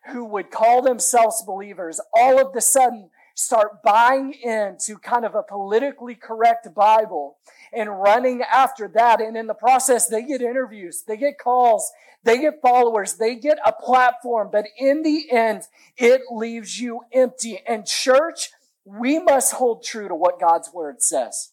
who 0.07 0.25
would 0.25 0.49
call 0.49 0.81
themselves 0.81 1.43
believers 1.45 2.01
all 2.15 2.39
of 2.39 2.53
the 2.53 2.61
sudden 2.61 3.11
start 3.35 3.83
buying 3.83 4.33
into 4.33 4.97
kind 4.97 5.25
of 5.25 5.35
a 5.35 5.43
politically 5.43 6.15
correct 6.15 6.73
Bible 6.75 7.37
and 7.73 8.01
running 8.01 8.41
after 8.41 8.87
that. 8.89 9.21
And 9.21 9.35
in 9.37 9.47
the 9.47 9.53
process, 9.53 10.07
they 10.07 10.23
get 10.23 10.41
interviews, 10.41 11.03
they 11.07 11.17
get 11.17 11.39
calls, 11.39 11.91
they 12.23 12.39
get 12.39 12.61
followers, 12.61 13.15
they 13.15 13.35
get 13.35 13.57
a 13.65 13.71
platform. 13.71 14.49
But 14.51 14.65
in 14.77 15.03
the 15.03 15.31
end, 15.31 15.63
it 15.97 16.21
leaves 16.31 16.79
you 16.79 17.01
empty. 17.13 17.59
And 17.67 17.85
church, 17.85 18.49
we 18.85 19.19
must 19.19 19.53
hold 19.53 19.83
true 19.83 20.07
to 20.07 20.15
what 20.15 20.39
God's 20.39 20.71
word 20.73 21.01
says. 21.01 21.51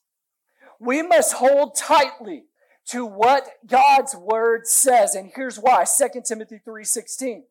We 0.80 1.02
must 1.02 1.34
hold 1.34 1.76
tightly 1.76 2.44
to 2.86 3.04
what 3.04 3.48
God's 3.66 4.14
word 4.14 4.66
says. 4.66 5.14
And 5.14 5.30
here's 5.34 5.58
why. 5.58 5.84
2 5.84 6.24
Timothy 6.24 6.58
3:16. 6.58 7.44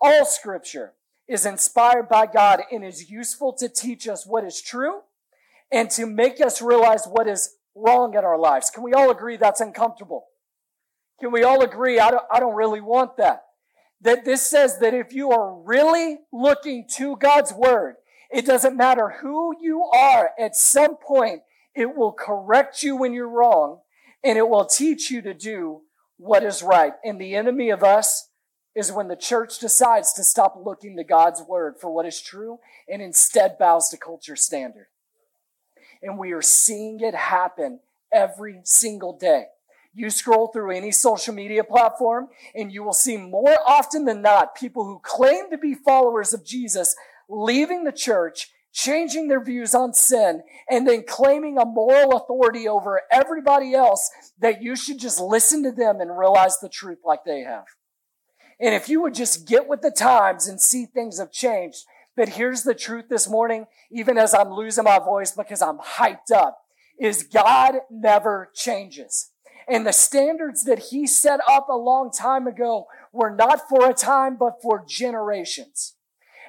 All 0.00 0.24
scripture 0.24 0.94
is 1.32 1.46
inspired 1.46 2.08
by 2.08 2.26
God 2.26 2.60
and 2.70 2.84
is 2.84 3.10
useful 3.10 3.54
to 3.54 3.68
teach 3.68 4.06
us 4.06 4.26
what 4.26 4.44
is 4.44 4.60
true 4.60 5.00
and 5.72 5.88
to 5.90 6.04
make 6.04 6.40
us 6.40 6.60
realize 6.60 7.06
what 7.06 7.26
is 7.26 7.56
wrong 7.74 8.14
in 8.14 8.22
our 8.22 8.38
lives. 8.38 8.68
Can 8.68 8.82
we 8.82 8.92
all 8.92 9.10
agree 9.10 9.38
that's 9.38 9.62
uncomfortable? 9.62 10.26
Can 11.18 11.32
we 11.32 11.42
all 11.42 11.62
agree? 11.62 11.98
I 11.98 12.10
don't, 12.10 12.24
I 12.30 12.38
don't 12.38 12.54
really 12.54 12.82
want 12.82 13.16
that. 13.16 13.44
That 14.02 14.26
this 14.26 14.42
says 14.42 14.78
that 14.80 14.92
if 14.92 15.14
you 15.14 15.30
are 15.30 15.54
really 15.62 16.18
looking 16.32 16.86
to 16.96 17.16
God's 17.16 17.54
word, 17.54 17.94
it 18.30 18.44
doesn't 18.44 18.76
matter 18.76 19.16
who 19.22 19.54
you 19.60 19.84
are, 19.84 20.32
at 20.38 20.54
some 20.54 20.96
point, 20.96 21.42
it 21.74 21.96
will 21.96 22.12
correct 22.12 22.82
you 22.82 22.96
when 22.96 23.14
you're 23.14 23.28
wrong 23.28 23.80
and 24.22 24.36
it 24.36 24.48
will 24.48 24.66
teach 24.66 25.10
you 25.10 25.22
to 25.22 25.32
do 25.32 25.80
what 26.18 26.42
is 26.42 26.62
right. 26.62 26.92
And 27.02 27.18
the 27.18 27.34
enemy 27.34 27.70
of 27.70 27.82
us 27.82 28.28
is 28.74 28.90
when 28.90 29.08
the 29.08 29.16
church 29.16 29.58
decides 29.58 30.12
to 30.14 30.24
stop 30.24 30.60
looking 30.62 30.96
to 30.96 31.04
God's 31.04 31.42
word 31.42 31.74
for 31.80 31.90
what 31.90 32.06
is 32.06 32.20
true 32.20 32.58
and 32.88 33.02
instead 33.02 33.58
bows 33.58 33.90
to 33.90 33.96
culture 33.96 34.36
standard. 34.36 34.86
And 36.02 36.18
we 36.18 36.32
are 36.32 36.42
seeing 36.42 37.00
it 37.00 37.14
happen 37.14 37.80
every 38.12 38.60
single 38.64 39.16
day. 39.16 39.46
You 39.94 40.08
scroll 40.08 40.48
through 40.48 40.70
any 40.70 40.90
social 40.90 41.34
media 41.34 41.64
platform 41.64 42.28
and 42.54 42.72
you 42.72 42.82
will 42.82 42.94
see 42.94 43.18
more 43.18 43.58
often 43.66 44.06
than 44.06 44.22
not 44.22 44.54
people 44.54 44.84
who 44.84 45.00
claim 45.02 45.50
to 45.50 45.58
be 45.58 45.74
followers 45.74 46.32
of 46.32 46.44
Jesus 46.44 46.96
leaving 47.28 47.84
the 47.84 47.92
church, 47.92 48.50
changing 48.72 49.28
their 49.28 49.42
views 49.44 49.74
on 49.74 49.92
sin, 49.92 50.42
and 50.70 50.88
then 50.88 51.04
claiming 51.06 51.58
a 51.58 51.66
moral 51.66 52.16
authority 52.16 52.66
over 52.66 53.02
everybody 53.12 53.74
else 53.74 54.10
that 54.38 54.62
you 54.62 54.76
should 54.76 54.98
just 54.98 55.20
listen 55.20 55.62
to 55.62 55.72
them 55.72 56.00
and 56.00 56.18
realize 56.18 56.58
the 56.58 56.70
truth 56.70 57.00
like 57.04 57.24
they 57.24 57.40
have. 57.40 57.66
And 58.62 58.76
if 58.76 58.88
you 58.88 59.02
would 59.02 59.14
just 59.14 59.46
get 59.48 59.66
with 59.66 59.82
the 59.82 59.90
times 59.90 60.46
and 60.46 60.60
see 60.60 60.86
things 60.86 61.18
have 61.18 61.32
changed. 61.32 61.84
But 62.16 62.30
here's 62.30 62.62
the 62.62 62.74
truth 62.74 63.06
this 63.08 63.28
morning, 63.28 63.66
even 63.90 64.16
as 64.16 64.34
I'm 64.34 64.52
losing 64.52 64.84
my 64.84 65.00
voice 65.00 65.32
because 65.32 65.60
I'm 65.60 65.78
hyped 65.78 66.30
up, 66.32 66.60
is 66.98 67.24
God 67.24 67.76
never 67.90 68.50
changes. 68.54 69.30
And 69.66 69.84
the 69.84 69.92
standards 69.92 70.62
that 70.64 70.90
he 70.90 71.08
set 71.08 71.40
up 71.48 71.68
a 71.68 71.76
long 71.76 72.12
time 72.12 72.46
ago 72.46 72.86
were 73.12 73.34
not 73.34 73.68
for 73.68 73.90
a 73.90 73.94
time, 73.94 74.36
but 74.36 74.62
for 74.62 74.84
generations. 74.86 75.96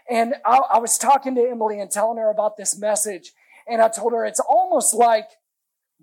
And 0.07 0.35
I, 0.45 0.59
I 0.73 0.79
was 0.79 0.99
talking 0.99 1.33
to 1.35 1.49
Emily 1.49 1.79
and 1.79 1.89
telling 1.89 2.17
her 2.19 2.29
about 2.29 2.57
this 2.57 2.77
message. 2.77 3.31
And 3.67 3.81
I 3.81 3.87
told 3.87 4.13
her 4.13 4.23
it's 4.23 4.41
almost 4.41 4.93
like 4.93 5.29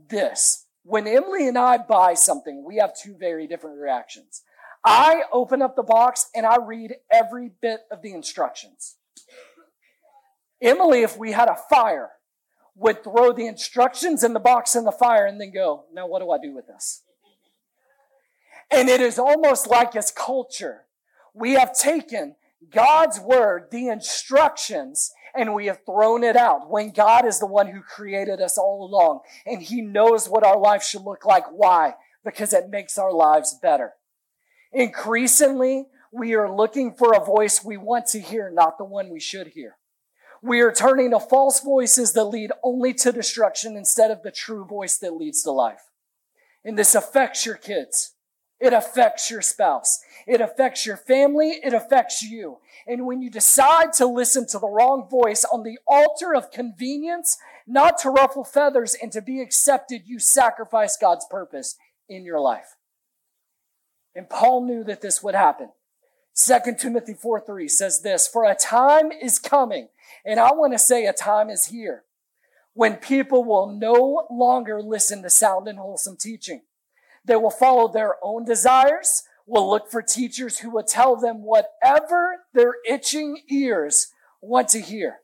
this. 0.09 0.67
When 0.83 1.07
Emily 1.07 1.47
and 1.47 1.59
I 1.59 1.79
buy 1.79 2.14
something, 2.14 2.64
we 2.67 2.76
have 2.76 2.97
two 2.97 3.14
very 3.17 3.47
different 3.47 3.79
reactions. 3.79 4.43
I 4.84 5.22
open 5.32 5.62
up 5.62 5.76
the 5.76 5.82
box 5.82 6.30
and 6.34 6.46
I 6.46 6.56
read 6.56 6.96
every 7.10 7.50
bit 7.60 7.80
of 7.90 8.02
the 8.02 8.14
instructions. 8.14 8.96
Emily, 10.62 11.02
if 11.02 11.16
we 11.18 11.32
had 11.32 11.49
a 11.49 11.56
fire, 11.68 12.10
would 12.76 13.04
throw 13.04 13.32
the 13.32 13.46
instructions 13.46 14.25
in 14.25 14.32
the 14.32 14.40
box 14.40 14.75
in 14.75 14.84
the 14.84 14.92
fire 14.92 15.26
and 15.26 15.40
then 15.40 15.52
go, 15.52 15.84
now 15.92 16.06
what 16.06 16.20
do 16.20 16.30
I 16.30 16.38
do 16.38 16.54
with 16.54 16.66
this? 16.66 17.02
And 18.70 18.88
it 18.88 19.00
is 19.00 19.18
almost 19.18 19.66
like 19.66 19.94
as 19.96 20.10
culture. 20.10 20.87
We 21.34 21.52
have 21.52 21.76
taken 21.76 22.37
God's 22.70 23.20
word, 23.20 23.68
the 23.70 23.88
instructions, 23.88 25.12
and 25.34 25.54
we 25.54 25.66
have 25.66 25.84
thrown 25.84 26.25
it 26.25 26.37
out 26.37 26.70
when 26.70 26.90
God 26.92 27.26
is 27.26 27.38
the 27.38 27.46
one 27.46 27.68
who 27.68 27.82
created 27.82 28.40
us 28.40 28.56
all 28.56 28.84
along 28.84 29.20
and 29.44 29.62
he 29.62 29.82
knows 29.82 30.28
what 30.28 30.44
our 30.44 30.58
life 30.58 30.82
should 30.82 31.02
look 31.02 31.25
like. 31.25 31.44
Why? 31.50 31.94
Because 32.25 32.52
it 32.52 32.70
makes 32.70 32.99
our 32.99 33.12
lives 33.12 33.58
better. 33.60 33.92
Increasingly, 34.73 35.87
we 36.12 36.35
are 36.35 36.50
looking 36.50 36.95
for 36.95 37.15
a 37.15 37.25
voice 37.25 37.65
we 37.65 37.77
want 37.77 38.07
to 38.09 38.21
hear, 38.21 38.50
not 38.50 38.79
the 38.79 38.85
one 38.85 39.11
we 39.11 39.21
should 39.21 39.49
hear. 39.49 39.77
We 40.43 40.61
are 40.61 40.73
turning 40.73 41.11
to 41.11 41.21
false 41.21 41.61
voices 41.61 42.12
that 42.15 42.25
lead 42.25 42.50
only 42.62 42.95
to 42.95 43.12
destruction 43.12 43.77
instead 43.77 44.11
of 44.11 44.23
the 44.23 44.31
true 44.31 44.65
voice 44.65 44.97
that 44.99 45.15
leads 45.15 45.43
to 45.43 45.50
life. 45.50 45.83
And 46.65 46.79
this 46.79 46.95
affects 46.95 47.45
your 47.45 47.57
kids. 47.57 48.15
It 48.59 48.73
affects 48.73 49.31
your 49.31 49.43
spouse. 49.43 50.00
It 50.27 50.41
affects 50.41 50.85
your 50.87 50.97
family. 50.97 51.59
It 51.62 51.73
affects 51.73 52.23
you. 52.23 52.59
And 52.87 53.07
when 53.07 53.23
you 53.23 53.31
decide 53.31 53.93
to 53.95 54.07
listen 54.07 54.47
to 54.49 54.59
the 54.59 54.69
wrong 54.69 55.09
voice 55.11 55.45
on 55.45 55.62
the 55.62 55.79
altar 55.87 56.35
of 56.35 56.50
convenience, 56.50 57.39
not 57.67 57.99
to 57.99 58.11
ruffle 58.11 58.45
feathers 58.45 58.95
and 59.00 59.11
to 59.12 59.23
be 59.23 59.41
accepted, 59.41 60.03
you 60.07 60.19
sacrifice 60.19 60.97
God's 60.97 61.27
purpose 61.31 61.77
in 62.09 62.25
your 62.25 62.41
life. 62.41 62.77
And 64.14 64.29
Paul 64.29 64.67
knew 64.67 64.85
that 64.85 65.00
this 65.00 65.23
would 65.23 65.35
happen. 65.35 65.71
2 66.35 66.59
Timothy 66.79 67.14
4 67.14 67.40
3 67.40 67.69
says 67.69 68.02
this, 68.02 68.26
For 68.26 68.45
a 68.45 68.55
time 68.55 69.12
is 69.12 69.38
coming, 69.38 69.88
and 70.25 70.40
I 70.40 70.52
want 70.52 70.73
to 70.73 70.79
say 70.79 71.07
a 71.07 71.12
time 71.12 71.50
is 71.50 71.67
here, 71.67 72.05
when 72.73 72.97
people 72.97 73.45
will 73.45 73.67
no 73.67 74.26
longer 74.31 74.81
listen 74.83 75.23
to 75.23 75.31
sound 75.31 75.69
and 75.69 75.79
wholesome 75.79 76.17
teaching. 76.17 76.62
They 77.25 77.37
will 77.37 77.50
follow 77.50 77.88
their 77.88 78.14
own 78.23 78.45
desires, 78.45 79.25
will 79.47 79.69
look 79.69 79.90
for 79.90 80.02
teachers 80.02 80.59
who 80.59 80.71
will 80.71 80.85
tell 80.85 81.17
them 81.17 81.43
whatever 81.43 82.37
their 82.55 82.76
itching 82.88 83.43
ears 83.50 84.12
want 84.40 84.69
to 84.69 84.81
hear. 84.81 85.19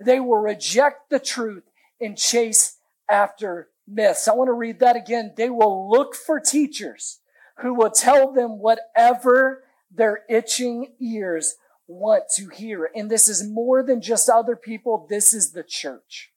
They 0.00 0.20
will 0.20 0.38
reject 0.38 1.10
the 1.10 1.18
truth 1.18 1.64
and 2.00 2.16
chase 2.16 2.78
after 3.10 3.68
myths. 3.86 4.28
I 4.28 4.34
want 4.34 4.48
to 4.48 4.52
read 4.52 4.80
that 4.80 4.96
again. 4.96 5.34
They 5.36 5.50
will 5.50 5.90
look 5.90 6.14
for 6.14 6.40
teachers 6.40 7.20
who 7.58 7.74
will 7.74 7.90
tell 7.90 8.32
them 8.32 8.58
whatever 8.58 9.64
their 9.90 10.22
itching 10.28 10.94
ears 11.00 11.56
want 11.86 12.24
to 12.36 12.48
hear. 12.48 12.90
And 12.94 13.10
this 13.10 13.28
is 13.28 13.48
more 13.48 13.82
than 13.82 14.00
just 14.00 14.28
other 14.28 14.56
people. 14.56 15.06
This 15.08 15.32
is 15.32 15.52
the 15.52 15.62
church. 15.62 16.32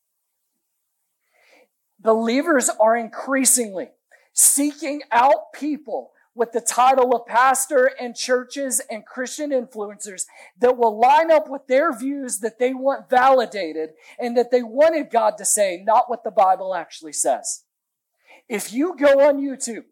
Believers 2.00 2.70
are 2.80 2.96
increasingly 2.96 3.90
seeking 4.34 5.02
out 5.12 5.52
people 5.54 6.12
with 6.36 6.52
the 6.52 6.62
title 6.62 7.16
of 7.16 7.26
pastor 7.26 7.90
and 8.00 8.16
churches 8.16 8.80
and 8.92 9.04
Christian 9.04 9.50
influencers 9.50 10.26
that 10.60 10.78
will 10.78 11.00
line 11.00 11.32
up 11.32 11.50
with 11.50 11.66
their 11.66 11.98
views 11.98 12.40
that 12.40 12.60
they 12.60 12.76
want 12.76 13.10
validated 13.10 13.90
and 14.20 14.38
that 14.38 14.52
they 14.52 14.62
wanted 14.62 15.10
God 15.10 15.40
to 15.40 15.46
say, 15.46 15.82
not 15.84 16.08
what 16.08 16.24
the 16.24 16.30
Bible 16.30 16.76
actually 16.76 17.14
says. 17.14 17.64
If 18.48 18.72
you 18.72 18.96
go 18.96 19.28
on 19.28 19.42
YouTube 19.42 19.86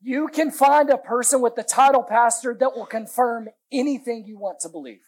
you 0.00 0.28
can 0.28 0.50
find 0.50 0.90
a 0.90 0.96
person 0.96 1.40
with 1.40 1.56
the 1.56 1.62
title 1.62 2.02
pastor 2.02 2.56
that 2.58 2.74
will 2.74 2.86
confirm 2.86 3.48
anything 3.70 4.24
you 4.26 4.38
want 4.38 4.60
to 4.60 4.68
believe. 4.68 5.02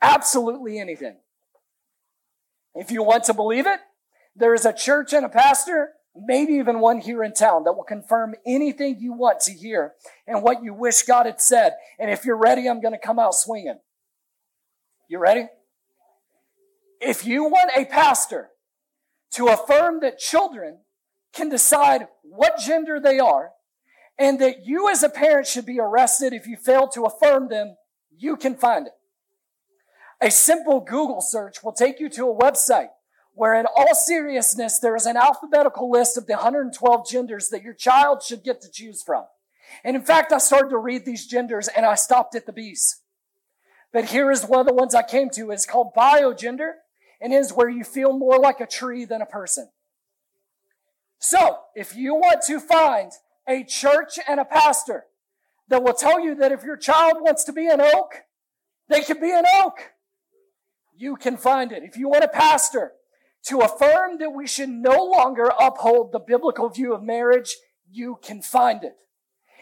Absolutely 0.00 0.78
anything. 0.78 1.16
If 2.74 2.90
you 2.90 3.02
want 3.02 3.24
to 3.24 3.34
believe 3.34 3.66
it, 3.66 3.80
there 4.34 4.54
is 4.54 4.64
a 4.64 4.72
church 4.72 5.12
and 5.12 5.26
a 5.26 5.28
pastor, 5.28 5.90
maybe 6.16 6.54
even 6.54 6.80
one 6.80 7.00
here 7.00 7.22
in 7.22 7.34
town, 7.34 7.64
that 7.64 7.72
will 7.72 7.84
confirm 7.84 8.34
anything 8.46 8.98
you 9.00 9.12
want 9.12 9.40
to 9.40 9.52
hear 9.52 9.94
and 10.26 10.42
what 10.42 10.62
you 10.62 10.72
wish 10.72 11.02
God 11.02 11.26
had 11.26 11.40
said. 11.40 11.72
And 11.98 12.10
if 12.10 12.24
you're 12.24 12.38
ready, 12.38 12.68
I'm 12.68 12.80
going 12.80 12.94
to 12.94 12.98
come 12.98 13.18
out 13.18 13.34
swinging. 13.34 13.78
You 15.08 15.18
ready? 15.18 15.48
If 17.00 17.26
you 17.26 17.44
want 17.44 17.70
a 17.76 17.84
pastor 17.84 18.50
to 19.32 19.48
affirm 19.48 20.00
that 20.00 20.18
children 20.18 20.78
can 21.32 21.48
decide 21.48 22.08
what 22.22 22.58
gender 22.58 22.98
they 23.00 23.18
are 23.18 23.50
and 24.18 24.40
that 24.40 24.66
you 24.66 24.90
as 24.90 25.02
a 25.02 25.08
parent 25.08 25.46
should 25.46 25.66
be 25.66 25.78
arrested 25.78 26.32
if 26.32 26.46
you 26.46 26.56
fail 26.56 26.88
to 26.88 27.04
affirm 27.04 27.48
them, 27.48 27.76
you 28.16 28.36
can 28.36 28.54
find 28.54 28.86
it. 28.86 28.92
A 30.20 30.30
simple 30.30 30.80
Google 30.80 31.20
search 31.20 31.62
will 31.62 31.72
take 31.72 32.00
you 32.00 32.08
to 32.10 32.28
a 32.28 32.36
website 32.36 32.88
where 33.34 33.54
in 33.54 33.66
all 33.66 33.94
seriousness, 33.94 34.80
there 34.80 34.96
is 34.96 35.06
an 35.06 35.16
alphabetical 35.16 35.88
list 35.88 36.16
of 36.16 36.26
the 36.26 36.32
112 36.32 37.08
genders 37.08 37.50
that 37.50 37.62
your 37.62 37.72
child 37.72 38.20
should 38.20 38.42
get 38.42 38.60
to 38.60 38.70
choose 38.70 39.00
from. 39.00 39.24
And 39.84 39.94
in 39.94 40.02
fact, 40.02 40.32
I 40.32 40.38
started 40.38 40.70
to 40.70 40.78
read 40.78 41.04
these 41.04 41.26
genders 41.26 41.68
and 41.68 41.86
I 41.86 41.94
stopped 41.94 42.34
at 42.34 42.46
the 42.46 42.52
B's. 42.52 43.00
But 43.92 44.06
here 44.06 44.32
is 44.32 44.44
one 44.44 44.60
of 44.60 44.66
the 44.66 44.74
ones 44.74 44.92
I 44.92 45.04
came 45.04 45.30
to. 45.30 45.52
It's 45.52 45.66
called 45.66 45.94
biogender 45.96 46.72
and 47.20 47.32
is 47.32 47.52
where 47.52 47.68
you 47.68 47.84
feel 47.84 48.12
more 48.12 48.38
like 48.38 48.60
a 48.60 48.66
tree 48.66 49.04
than 49.04 49.22
a 49.22 49.26
person. 49.26 49.68
So, 51.20 51.58
if 51.74 51.96
you 51.96 52.14
want 52.14 52.42
to 52.46 52.60
find 52.60 53.12
a 53.48 53.64
church 53.64 54.18
and 54.28 54.38
a 54.38 54.44
pastor 54.44 55.04
that 55.68 55.82
will 55.82 55.94
tell 55.94 56.20
you 56.20 56.34
that 56.36 56.52
if 56.52 56.62
your 56.62 56.76
child 56.76 57.14
wants 57.20 57.44
to 57.44 57.52
be 57.52 57.66
an 57.66 57.80
oak, 57.80 58.22
they 58.88 59.00
can 59.02 59.20
be 59.20 59.32
an 59.32 59.44
oak, 59.56 59.92
you 60.96 61.16
can 61.16 61.36
find 61.36 61.72
it. 61.72 61.82
If 61.82 61.96
you 61.96 62.08
want 62.08 62.24
a 62.24 62.28
pastor 62.28 62.92
to 63.44 63.60
affirm 63.60 64.18
that 64.18 64.34
we 64.34 64.46
should 64.46 64.68
no 64.68 65.04
longer 65.04 65.50
uphold 65.60 66.12
the 66.12 66.18
biblical 66.18 66.68
view 66.68 66.94
of 66.94 67.02
marriage, 67.02 67.56
you 67.90 68.18
can 68.22 68.42
find 68.42 68.84
it. 68.84 68.96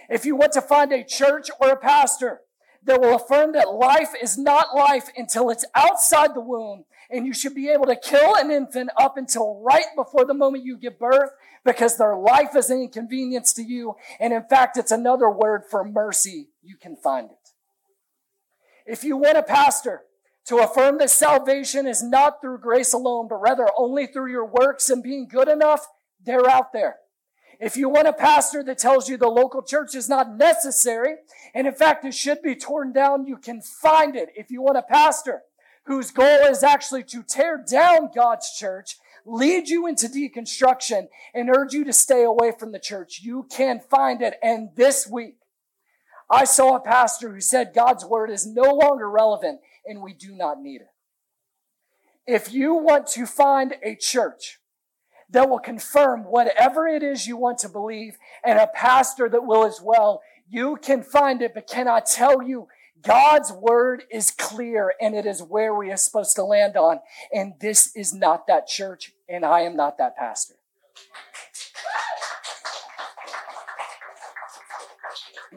If 0.09 0.25
you 0.25 0.37
want 0.37 0.52
to 0.52 0.61
find 0.61 0.93
a 0.93 1.05
church 1.05 1.49
or 1.61 1.71
a 1.71 1.76
pastor 1.76 2.40
that 2.85 3.00
will 3.00 3.16
affirm 3.16 3.52
that 3.52 3.73
life 3.73 4.11
is 4.21 4.38
not 4.38 4.75
life 4.75 5.11
until 5.16 5.50
it's 5.50 5.64
outside 5.75 6.35
the 6.35 6.40
womb, 6.40 6.85
and 7.11 7.26
you 7.26 7.35
should 7.35 7.55
be 7.55 7.69
able 7.69 7.87
to 7.87 7.97
kill 7.97 8.35
an 8.37 8.50
infant 8.50 8.90
up 8.97 9.16
until 9.16 9.62
right 9.62 9.87
before 9.95 10.25
the 10.25 10.35
moment 10.35 10.64
you 10.64 10.76
give 10.76 10.99
birth 10.99 11.31
because 11.66 11.99
their 11.99 12.16
life 12.16 12.56
is 12.56 12.70
an 12.70 12.80
inconvenience 12.80 13.52
to 13.54 13.62
you. 13.62 13.96
And 14.18 14.32
in 14.32 14.44
fact, 14.44 14.78
it's 14.78 14.92
another 14.92 15.28
word 15.28 15.64
for 15.70 15.85
mercy. 15.85 16.49
You 16.62 16.76
can 16.76 16.96
find 16.96 17.30
it. 17.30 17.50
If 18.87 19.04
you 19.04 19.18
want 19.18 19.37
a 19.37 19.42
pastor 19.42 20.02
to 20.46 20.58
affirm 20.58 20.99
that 20.99 21.11
salvation 21.11 21.87
is 21.87 22.02
not 22.02 22.40
through 22.40 22.58
grace 22.58 22.92
alone, 22.92 23.26
but 23.28 23.42
rather 23.42 23.66
only 23.76 24.06
through 24.06 24.30
your 24.30 24.46
works 24.46 24.88
and 24.88 25.02
being 25.02 25.26
good 25.28 25.49
enough, 25.49 25.87
they're 26.25 26.49
out 26.49 26.73
there. 26.73 26.96
If 27.58 27.76
you 27.76 27.88
want 27.88 28.06
a 28.06 28.12
pastor 28.12 28.62
that 28.64 28.78
tells 28.78 29.08
you 29.08 29.16
the 29.16 29.28
local 29.28 29.62
church 29.62 29.94
is 29.94 30.08
not 30.08 30.37
necessary, 30.37 31.16
and 31.54 31.66
in 31.66 31.75
fact 31.75 32.04
it 32.04 32.14
should 32.14 32.42
be 32.42 32.54
torn 32.54 32.92
down, 32.92 33.26
you 33.26 33.38
can 33.38 33.61
find 33.61 34.14
it. 34.14 34.28
If 34.37 34.50
you 34.50 34.62
want 34.62 34.78
a 34.78 34.82
pastor 34.82 35.42
whose 35.87 36.11
goal 36.11 36.44
is 36.49 36.62
actually 36.62 37.04
to 37.04 37.23
tear 37.23 37.64
down 37.68 38.11
God's 38.14 38.54
church, 38.56 38.99
lead 39.26 39.68
you 39.68 39.87
into 39.87 40.06
deconstruction, 40.06 41.09
and 41.35 41.50
urge 41.50 41.73
you 41.75 41.85
to 41.85 41.92
stay 41.92 42.23
away 42.23 42.52
from 42.56 42.73
the 42.73 42.78
church, 42.78 43.21
you 43.23 43.47
can 43.50 43.80
find 43.80 44.23
it. 44.23 44.35
And 44.42 44.71
this 44.76 45.06
week, 45.06 45.37
I 46.30 46.45
saw 46.45 46.76
a 46.76 46.80
pastor 46.80 47.33
who 47.33 47.40
said 47.40 47.75
God's 47.75 48.04
word 48.04 48.31
is 48.31 48.46
no 48.46 48.72
longer 48.72 49.09
relevant 49.09 49.61
and 49.85 50.03
we 50.03 50.12
do 50.12 50.35
not 50.35 50.61
need 50.61 50.81
it. 50.81 50.88
If 52.27 52.53
you 52.53 52.74
want 52.74 53.07
to 53.09 53.27
find 53.27 53.77
a 53.83 53.94
church 53.94 54.59
that 55.31 55.48
will 55.48 55.61
confirm 55.61 56.24
whatever 56.24 56.88
it 56.88 57.03
is 57.03 57.27
you 57.27 57.37
want 57.37 57.59
to 57.59 57.68
believe 57.68 58.16
and 58.44 58.59
a 58.59 58.66
pastor 58.66 59.29
that 59.29 59.46
will 59.46 59.64
as 59.64 59.81
well, 59.81 60.22
you 60.48 60.79
can 60.83 61.03
find 61.03 61.42
it, 61.42 61.55
but 61.55 61.68
can 61.68 61.87
I 61.88 62.00
tell 62.00 62.42
you, 62.42 62.68
God's 63.03 63.53
word 63.53 64.05
is 64.11 64.31
clear 64.33 64.92
and 65.00 65.14
it 65.14 65.27
is 65.27 65.42
where 65.42 65.74
we 65.74 65.92
are 65.92 65.96
supposed 65.96 66.35
to 66.37 66.44
land 66.44 66.77
on. 66.77 66.98
And 67.33 67.55
this 67.61 67.94
is 67.94 68.12
not 68.12 68.46
that 68.48 68.66
church, 68.66 69.12
and 69.28 69.44
I 69.44 69.60
am 69.62 69.76
not 69.76 69.98
that 69.98 70.16
pastor. 70.16 70.54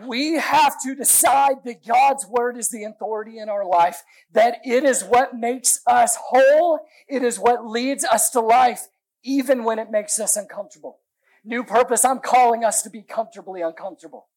We 0.05 0.35
have 0.35 0.81
to 0.83 0.95
decide 0.95 1.63
that 1.65 1.85
God's 1.85 2.25
word 2.25 2.57
is 2.57 2.69
the 2.69 2.85
authority 2.85 3.37
in 3.37 3.49
our 3.49 3.65
life, 3.65 4.03
that 4.31 4.57
it 4.63 4.83
is 4.83 5.03
what 5.03 5.35
makes 5.35 5.81
us 5.85 6.15
whole, 6.15 6.79
it 7.07 7.21
is 7.21 7.37
what 7.37 7.65
leads 7.65 8.05
us 8.05 8.29
to 8.31 8.39
life, 8.39 8.87
even 9.23 9.63
when 9.63 9.77
it 9.77 9.91
makes 9.91 10.19
us 10.19 10.37
uncomfortable. 10.37 10.99
New 11.43 11.63
purpose, 11.63 12.05
I'm 12.05 12.19
calling 12.19 12.63
us 12.63 12.81
to 12.83 12.89
be 12.89 13.01
comfortably 13.01 13.61
uncomfortable. 13.61 14.27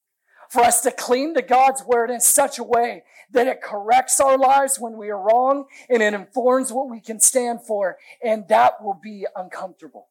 For 0.52 0.60
us 0.60 0.82
to 0.82 0.90
cling 0.90 1.32
to 1.36 1.40
God's 1.40 1.82
word 1.82 2.10
in 2.10 2.20
such 2.20 2.58
a 2.58 2.62
way 2.62 3.04
that 3.30 3.46
it 3.46 3.62
corrects 3.62 4.20
our 4.20 4.36
lives 4.36 4.78
when 4.78 4.98
we 4.98 5.08
are 5.08 5.18
wrong 5.18 5.64
and 5.88 6.02
it 6.02 6.12
informs 6.12 6.70
what 6.70 6.90
we 6.90 7.00
can 7.00 7.20
stand 7.20 7.62
for. 7.62 7.96
And 8.22 8.46
that 8.48 8.84
will 8.84 9.00
be 9.02 9.24
uncomfortable. 9.34 10.08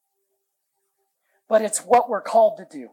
But 1.47 1.62
it's 1.62 1.86
what 1.86 2.10
we're 2.10 2.23
called 2.23 2.58
to 2.58 2.65
do. 2.65 2.89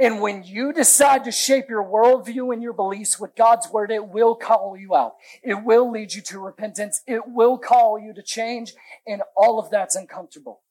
And 0.00 0.20
when 0.20 0.42
you 0.42 0.72
decide 0.72 1.22
to 1.26 1.30
shape 1.30 1.66
your 1.68 1.84
worldview 1.84 2.52
and 2.52 2.60
your 2.60 2.72
beliefs 2.72 3.20
with 3.20 3.36
God's 3.36 3.70
word, 3.70 3.92
it 3.92 4.08
will 4.08 4.34
call 4.34 4.76
you 4.76 4.96
out. 4.96 5.14
It 5.44 5.62
will 5.62 5.88
lead 5.88 6.12
you 6.12 6.22
to 6.22 6.40
repentance. 6.40 7.02
It 7.06 7.22
will 7.28 7.56
call 7.56 8.00
you 8.00 8.12
to 8.14 8.22
change. 8.22 8.74
And 9.06 9.22
all 9.36 9.60
of 9.60 9.70
that's 9.70 9.94
uncomfortable. 9.94 10.62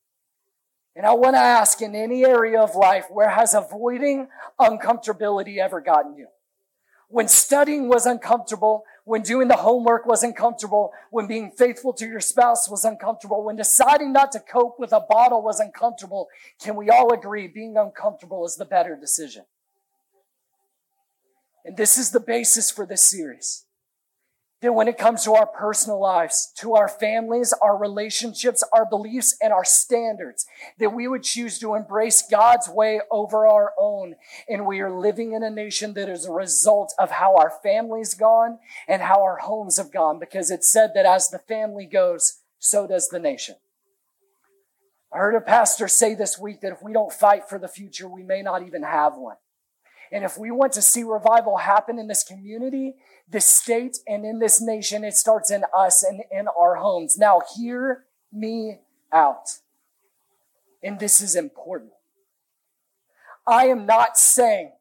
And 0.98 1.06
I 1.06 1.14
want 1.14 1.36
to 1.36 1.40
ask 1.40 1.80
in 1.84 1.94
any 1.94 2.26
area 2.26 2.60
of 2.60 2.76
life, 2.76 3.06
where 3.12 3.30
has 3.30 3.54
avoiding 3.54 4.30
uncomfortability 4.60 5.60
ever 5.60 5.80
gotten 5.80 6.18
you? 6.18 6.26
When 7.08 7.28
studying 7.28 7.88
was 7.88 8.08
uncomfortable, 8.08 8.84
when 9.06 9.22
doing 9.22 9.48
the 9.48 9.58
homework 9.58 10.08
was 10.08 10.24
uncomfortable, 10.24 10.92
when 11.12 11.28
being 11.28 11.52
faithful 11.52 11.94
to 11.94 12.08
your 12.08 12.20
spouse 12.20 12.68
was 12.68 12.84
uncomfortable, 12.84 13.44
when 13.44 13.56
deciding 13.56 14.12
not 14.12 14.32
to 14.32 14.40
cope 14.40 14.80
with 14.80 14.92
a 14.92 15.00
bottle 15.00 15.44
was 15.44 15.60
uncomfortable, 15.60 16.30
can 16.60 16.76
we 16.76 16.90
all 16.90 17.14
agree 17.14 17.48
being 17.48 17.78
uncomfortable 17.78 18.44
is 18.44 18.56
the 18.56 18.66
better 18.66 18.96
decision? 19.00 19.46
And 21.64 21.78
this 21.78 22.00
is 22.00 22.10
the 22.10 22.20
basis 22.20 22.72
for 22.72 22.88
this 22.88 23.04
series 23.04 23.66
that 24.62 24.74
when 24.74 24.88
it 24.88 24.98
comes 24.98 25.24
to 25.24 25.34
our 25.34 25.46
personal 25.46 26.00
lives, 26.00 26.52
to 26.58 26.74
our 26.74 26.88
families, 26.88 27.54
our 27.62 27.78
relationships, 27.78 28.63
our 28.74 28.86
beliefs, 28.86 29.38
and 29.39 29.54
our 29.54 29.63
standards, 29.63 30.48
that 30.80 30.93
we 30.93 31.08
would 31.08 31.22
choose 31.22 31.60
to 31.60 31.76
embrace 31.76 32.24
God's 32.30 32.67
way 32.67 33.00
over 33.12 33.46
our 33.46 33.74
own. 33.78 34.15
And 34.50 34.65
we 34.65 34.80
are 34.80 34.91
living 34.91 35.34
in 35.34 35.43
a 35.43 35.52
nation 35.52 35.93
that 35.93 36.10
is 36.10 36.26
a 36.26 36.32
result 36.32 36.93
of 36.98 37.12
how 37.12 37.36
our 37.36 37.52
family's 37.62 38.15
gone 38.15 38.58
and 38.88 39.04
how 39.04 39.22
our 39.22 39.38
homes 39.38 39.78
have 39.78 39.91
gone, 39.91 40.17
because 40.17 40.50
it 40.50 40.63
said 40.63 40.91
that 40.96 41.06
as 41.06 41.30
the 41.30 41.39
family 41.39 41.86
goes, 41.86 42.41
so 42.58 42.88
does 42.88 43.10
the 43.10 43.20
nation. 43.20 43.56
I 45.13 45.20
heard 45.20 45.36
a 45.36 45.41
pastor 45.41 45.88
say 45.88 46.15
this 46.15 46.39
week 46.39 46.62
that 46.62 46.74
if 46.74 46.82
we 46.82 46.93
don't 46.93 47.13
fight 47.13 47.48
for 47.48 47.60
the 47.60 47.67
future, 47.67 48.10
we 48.10 48.24
may 48.24 48.41
not 48.41 48.65
even 48.65 48.84
have 48.84 49.15
one. 49.15 49.38
And 50.12 50.24
if 50.24 50.38
we 50.38 50.52
want 50.52 50.74
to 50.74 50.82
see 50.82 51.04
revival 51.04 51.58
happen 51.58 52.00
in 52.00 52.08
this 52.08 52.24
community, 52.24 52.96
this 53.30 53.46
state, 53.46 53.98
and 54.08 54.26
in 54.26 54.39
this 54.39 54.62
nation, 54.62 55.04
it 55.04 55.15
starts 55.15 55.52
in 55.52 55.63
us 55.76 56.04
and 56.04 56.22
in 56.32 56.48
our 56.48 56.76
homes. 56.76 57.17
Now, 57.17 57.41
hear 57.56 58.06
me 58.32 58.80
out. 59.12 59.50
And 60.82 61.00
this 61.00 61.22
is 61.22 61.36
important. 61.36 61.91
I 63.46 63.67
am 63.67 63.86
not 63.86 64.17
saying 64.17 64.72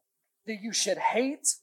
that 0.45 0.61
you 0.61 0.71
should 0.73 0.97
hate, 0.97 1.55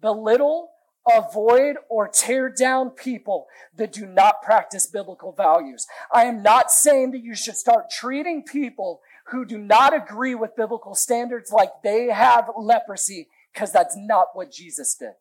belittle, 0.00 0.70
avoid, 1.10 1.76
or 1.88 2.08
tear 2.08 2.48
down 2.48 2.90
people 2.90 3.46
that 3.76 3.92
do 3.92 4.06
not 4.06 4.42
practice 4.42 4.86
biblical 4.86 5.32
values. 5.32 5.86
I 6.12 6.24
am 6.24 6.42
not 6.42 6.70
saying 6.70 7.10
that 7.12 7.22
you 7.22 7.34
should 7.34 7.56
start 7.56 7.90
treating 7.90 8.42
people 8.42 9.00
who 9.32 9.44
do 9.44 9.58
not 9.58 9.94
agree 9.94 10.34
with 10.34 10.56
biblical 10.56 10.94
standards 10.94 11.50
like 11.50 11.70
they 11.82 12.06
have 12.06 12.50
leprosy, 12.56 13.28
because 13.52 13.72
that's 13.72 13.96
not 13.96 14.28
what 14.34 14.52
Jesus 14.52 14.94
did. 14.94 15.12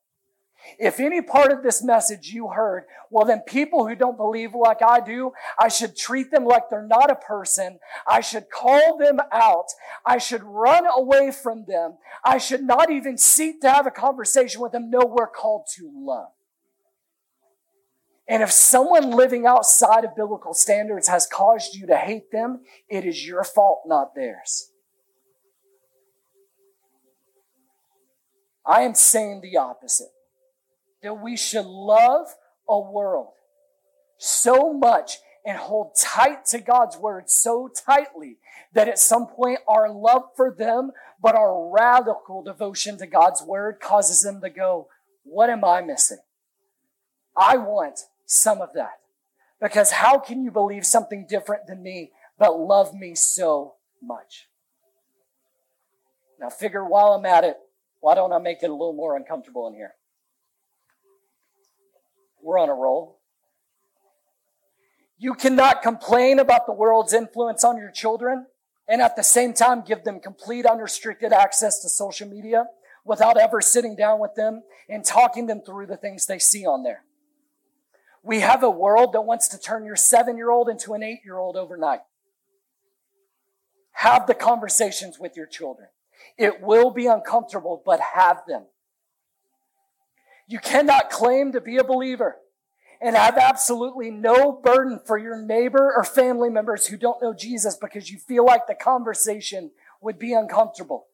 If 0.77 0.99
any 0.99 1.23
part 1.23 1.51
of 1.51 1.63
this 1.63 1.83
message 1.83 2.27
you 2.27 2.49
heard, 2.49 2.83
well, 3.09 3.25
then 3.25 3.39
people 3.39 3.87
who 3.87 3.95
don't 3.95 4.15
believe 4.15 4.53
like 4.53 4.83
I 4.83 4.99
do, 4.99 5.31
I 5.57 5.69
should 5.69 5.97
treat 5.97 6.29
them 6.29 6.45
like 6.45 6.69
they're 6.69 6.85
not 6.85 7.09
a 7.09 7.15
person. 7.15 7.79
I 8.07 8.21
should 8.21 8.51
call 8.51 8.97
them 8.97 9.19
out. 9.31 9.65
I 10.05 10.19
should 10.19 10.43
run 10.43 10.85
away 10.85 11.31
from 11.31 11.65
them. 11.67 11.97
I 12.23 12.37
should 12.37 12.61
not 12.61 12.91
even 12.91 13.17
seek 13.17 13.61
to 13.61 13.71
have 13.71 13.87
a 13.87 13.91
conversation 13.91 14.61
with 14.61 14.71
them. 14.71 14.91
No, 14.91 14.99
we're 15.03 15.25
called 15.25 15.65
to 15.77 15.91
love. 15.91 16.29
And 18.31 18.41
if 18.41 18.49
someone 18.49 19.11
living 19.11 19.45
outside 19.45 20.05
of 20.05 20.15
biblical 20.15 20.53
standards 20.53 21.09
has 21.09 21.27
caused 21.27 21.75
you 21.75 21.85
to 21.87 21.97
hate 21.97 22.31
them, 22.31 22.61
it 22.87 23.03
is 23.03 23.27
your 23.27 23.43
fault, 23.43 23.81
not 23.85 24.15
theirs. 24.15 24.71
I 28.65 28.83
am 28.83 28.95
saying 28.95 29.41
the 29.41 29.57
opposite 29.57 30.13
that 31.03 31.15
we 31.15 31.35
should 31.35 31.65
love 31.65 32.27
a 32.69 32.79
world 32.79 33.33
so 34.17 34.71
much 34.71 35.17
and 35.45 35.57
hold 35.57 35.97
tight 35.99 36.45
to 36.51 36.61
God's 36.61 36.95
word 36.95 37.29
so 37.29 37.69
tightly 37.85 38.37
that 38.71 38.87
at 38.87 38.97
some 38.97 39.27
point 39.27 39.59
our 39.67 39.91
love 39.91 40.23
for 40.37 40.55
them, 40.57 40.91
but 41.21 41.35
our 41.35 41.69
radical 41.69 42.41
devotion 42.41 42.97
to 42.99 43.07
God's 43.07 43.43
word 43.43 43.81
causes 43.81 44.21
them 44.21 44.39
to 44.39 44.49
go, 44.49 44.87
What 45.23 45.49
am 45.49 45.65
I 45.65 45.81
missing? 45.81 46.19
I 47.35 47.57
want 47.57 47.99
some 48.31 48.61
of 48.61 48.73
that. 48.73 48.99
Because 49.59 49.91
how 49.91 50.17
can 50.17 50.43
you 50.43 50.51
believe 50.51 50.85
something 50.85 51.25
different 51.27 51.67
than 51.67 51.83
me, 51.83 52.11
but 52.39 52.59
love 52.59 52.93
me 52.93 53.13
so 53.13 53.75
much? 54.01 54.47
Now, 56.39 56.49
figure 56.49 56.83
while 56.83 57.13
I'm 57.13 57.25
at 57.25 57.43
it, 57.43 57.57
why 57.99 58.15
don't 58.15 58.33
I 58.33 58.39
make 58.39 58.63
it 58.63 58.69
a 58.69 58.73
little 58.73 58.93
more 58.93 59.15
uncomfortable 59.15 59.67
in 59.67 59.75
here? 59.75 59.93
We're 62.41 62.57
on 62.57 62.69
a 62.69 62.73
roll. 62.73 63.19
You 65.19 65.35
cannot 65.35 65.83
complain 65.83 66.39
about 66.39 66.65
the 66.65 66.73
world's 66.73 67.13
influence 67.13 67.63
on 67.63 67.77
your 67.77 67.91
children 67.91 68.47
and 68.87 69.01
at 69.01 69.15
the 69.15 69.23
same 69.23 69.53
time 69.53 69.83
give 69.85 70.03
them 70.03 70.19
complete 70.19 70.65
unrestricted 70.65 71.31
access 71.31 71.79
to 71.81 71.89
social 71.89 72.27
media 72.27 72.65
without 73.05 73.37
ever 73.37 73.61
sitting 73.61 73.95
down 73.95 74.19
with 74.19 74.33
them 74.33 74.63
and 74.89 75.05
talking 75.05 75.45
them 75.45 75.61
through 75.63 75.85
the 75.85 75.97
things 75.97 76.25
they 76.25 76.39
see 76.39 76.65
on 76.65 76.81
there. 76.81 77.03
We 78.23 78.41
have 78.41 78.63
a 78.63 78.69
world 78.69 79.13
that 79.13 79.21
wants 79.21 79.47
to 79.49 79.59
turn 79.59 79.85
your 79.85 79.95
seven 79.95 80.37
year 80.37 80.51
old 80.51 80.69
into 80.69 80.93
an 80.93 81.03
eight 81.03 81.21
year 81.25 81.37
old 81.37 81.55
overnight. 81.55 82.01
Have 83.93 84.27
the 84.27 84.35
conversations 84.35 85.19
with 85.19 85.35
your 85.35 85.47
children. 85.47 85.89
It 86.37 86.61
will 86.61 86.91
be 86.91 87.07
uncomfortable, 87.07 87.81
but 87.85 87.99
have 87.99 88.43
them. 88.47 88.65
You 90.47 90.59
cannot 90.59 91.09
claim 91.09 91.51
to 91.53 91.61
be 91.61 91.77
a 91.77 91.83
believer 91.83 92.37
and 93.01 93.15
have 93.15 93.37
absolutely 93.37 94.11
no 94.11 94.51
burden 94.51 94.99
for 95.05 95.17
your 95.17 95.41
neighbor 95.41 95.93
or 95.95 96.03
family 96.03 96.49
members 96.49 96.87
who 96.87 96.97
don't 96.97 97.21
know 97.21 97.33
Jesus 97.33 97.75
because 97.75 98.11
you 98.11 98.19
feel 98.19 98.45
like 98.45 98.67
the 98.67 98.75
conversation 98.75 99.71
would 100.01 100.19
be 100.19 100.33
uncomfortable. 100.33 101.07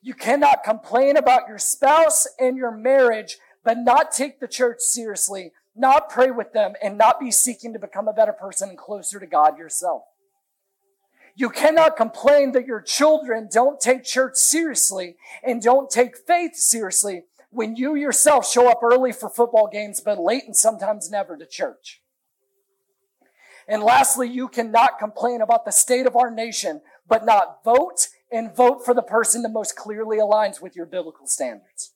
You 0.00 0.14
cannot 0.14 0.64
complain 0.64 1.16
about 1.16 1.46
your 1.46 1.58
spouse 1.58 2.26
and 2.38 2.56
your 2.56 2.72
marriage, 2.72 3.38
but 3.62 3.78
not 3.78 4.10
take 4.10 4.40
the 4.40 4.48
church 4.48 4.80
seriously, 4.80 5.52
not 5.74 6.10
pray 6.10 6.30
with 6.30 6.52
them, 6.52 6.74
and 6.82 6.98
not 6.98 7.18
be 7.18 7.30
seeking 7.30 7.72
to 7.72 7.78
become 7.78 8.08
a 8.08 8.12
better 8.12 8.32
person 8.32 8.68
and 8.68 8.78
closer 8.78 9.18
to 9.18 9.26
God 9.26 9.58
yourself. 9.58 10.02
You 11.34 11.48
cannot 11.48 11.96
complain 11.96 12.52
that 12.52 12.66
your 12.66 12.82
children 12.82 13.48
don't 13.50 13.80
take 13.80 14.04
church 14.04 14.36
seriously 14.36 15.16
and 15.42 15.62
don't 15.62 15.90
take 15.90 16.16
faith 16.16 16.56
seriously, 16.56 17.24
when 17.50 17.76
you 17.76 17.94
yourself 17.94 18.50
show 18.50 18.68
up 18.68 18.80
early 18.82 19.12
for 19.12 19.28
football 19.28 19.68
games, 19.70 20.00
but 20.00 20.18
late 20.18 20.44
and 20.44 20.56
sometimes 20.56 21.10
never 21.10 21.36
to 21.36 21.46
church. 21.46 22.00
And 23.68 23.82
lastly, 23.82 24.28
you 24.28 24.48
cannot 24.48 24.98
complain 24.98 25.40
about 25.40 25.64
the 25.64 25.70
state 25.70 26.06
of 26.06 26.16
our 26.16 26.30
nation, 26.30 26.80
but 27.06 27.24
not 27.24 27.62
vote 27.64 28.08
and 28.30 28.54
vote 28.54 28.84
for 28.84 28.94
the 28.94 29.02
person 29.02 29.42
that 29.42 29.50
most 29.50 29.76
clearly 29.76 30.16
aligns 30.16 30.60
with 30.60 30.74
your 30.74 30.86
biblical 30.86 31.26
standards. 31.26 31.92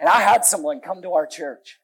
And 0.00 0.08
I 0.08 0.20
had 0.22 0.44
someone 0.44 0.80
come 0.80 1.02
to 1.02 1.12
our 1.12 1.26
church. 1.26 1.78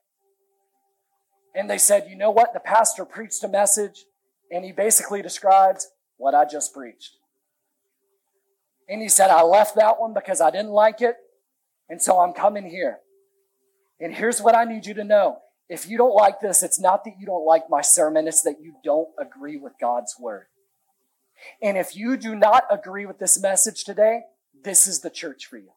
And 1.54 1.70
they 1.70 1.78
said, 1.78 2.06
you 2.08 2.16
know 2.16 2.30
what? 2.30 2.54
The 2.54 2.60
pastor 2.60 3.04
preached 3.04 3.44
a 3.44 3.48
message, 3.48 4.04
and 4.50 4.64
he 4.64 4.72
basically 4.72 5.22
described 5.22 5.82
what 6.16 6.34
I 6.34 6.46
just 6.46 6.74
preached. 6.74 7.16
And 8.88 9.02
he 9.02 9.08
said, 9.08 9.30
I 9.30 9.42
left 9.42 9.76
that 9.76 10.00
one 10.00 10.14
because 10.14 10.40
I 10.40 10.50
didn't 10.50 10.70
like 10.70 11.00
it. 11.00 11.16
And 11.88 12.00
so 12.00 12.20
I'm 12.20 12.32
coming 12.32 12.68
here. 12.68 12.98
And 14.00 14.14
here's 14.14 14.40
what 14.40 14.56
I 14.56 14.64
need 14.64 14.86
you 14.86 14.94
to 14.94 15.04
know. 15.04 15.38
If 15.68 15.88
you 15.88 15.98
don't 15.98 16.14
like 16.14 16.40
this, 16.40 16.62
it's 16.62 16.78
not 16.78 17.04
that 17.04 17.14
you 17.18 17.26
don't 17.26 17.44
like 17.44 17.64
my 17.68 17.80
sermon, 17.80 18.28
it's 18.28 18.42
that 18.42 18.60
you 18.60 18.74
don't 18.84 19.08
agree 19.20 19.56
with 19.56 19.72
God's 19.80 20.14
word. 20.18 20.46
And 21.60 21.76
if 21.76 21.96
you 21.96 22.16
do 22.16 22.34
not 22.34 22.64
agree 22.70 23.04
with 23.04 23.18
this 23.18 23.40
message 23.40 23.84
today, 23.84 24.20
this 24.62 24.86
is 24.86 25.00
the 25.00 25.10
church 25.10 25.46
for 25.46 25.58
you. 25.58 25.70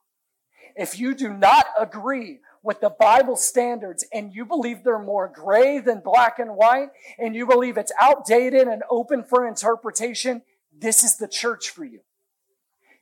If 0.75 0.99
you 0.99 1.15
do 1.15 1.34
not 1.34 1.67
agree 1.79 2.39
with 2.62 2.82
the 2.82 2.89
Bible 2.89 3.36
standards 3.36 4.05
and 4.12 4.34
you 4.34 4.45
believe 4.45 4.84
they're 4.84 4.99
more 4.99 5.32
gray 5.34 5.79
than 5.79 6.01
black 6.01 6.39
and 6.39 6.55
white, 6.55 6.89
and 7.17 7.36
you 7.36 7.45
believe 7.45 7.77
it's 7.77 7.91
outdated 7.99 8.67
and 8.67 8.84
open 8.89 9.23
for 9.23 9.47
interpretation, 9.47 10.41
this 10.77 11.03
is 11.03 11.17
the 11.17 11.27
church 11.27 11.69
for 11.69 11.86
you. 11.86 11.99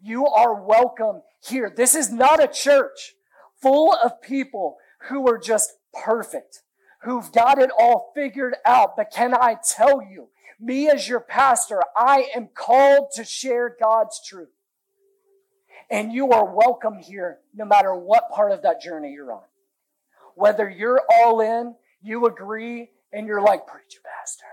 You 0.02 0.28
are 0.28 0.64
welcome 0.64 1.22
here. 1.44 1.72
This 1.76 1.96
is 1.96 2.12
not 2.12 2.44
a 2.44 2.48
church 2.48 3.16
full 3.62 3.94
of 3.94 4.22
people 4.22 4.78
who 5.10 5.28
are 5.28 5.38
just 5.38 5.74
perfect, 5.94 6.62
who've 7.02 7.32
got 7.32 7.60
it 7.60 7.72
all 7.78 8.12
figured 8.14 8.56
out. 8.66 8.96
But 8.96 9.12
can 9.12 9.34
I 9.34 9.58
tell 9.68 10.02
you, 10.02 10.30
me 10.60 10.90
as 10.90 11.08
your 11.08 11.20
pastor, 11.20 11.82
I 11.96 12.30
am 12.36 12.50
called 12.54 13.12
to 13.16 13.24
share 13.24 13.76
God's 13.80 14.20
truth. 14.26 14.50
And 15.90 16.12
you 16.12 16.32
are 16.32 16.54
welcome 16.54 17.00
here 17.00 17.40
no 17.56 17.66
matter 17.66 17.96
what 17.96 18.30
part 18.32 18.52
of 18.52 18.64
that 18.64 18.82
journey 18.82 19.14
you're 19.14 19.32
on. 19.32 19.44
Whether 20.36 20.70
you're 20.70 21.02
all 21.10 21.40
in, 21.40 21.76
you 22.02 22.26
agree, 22.26 22.90
and 23.14 23.26
you're 23.26 23.42
like, 23.42 23.66
preacher 23.66 24.00
pastor. 24.04 24.46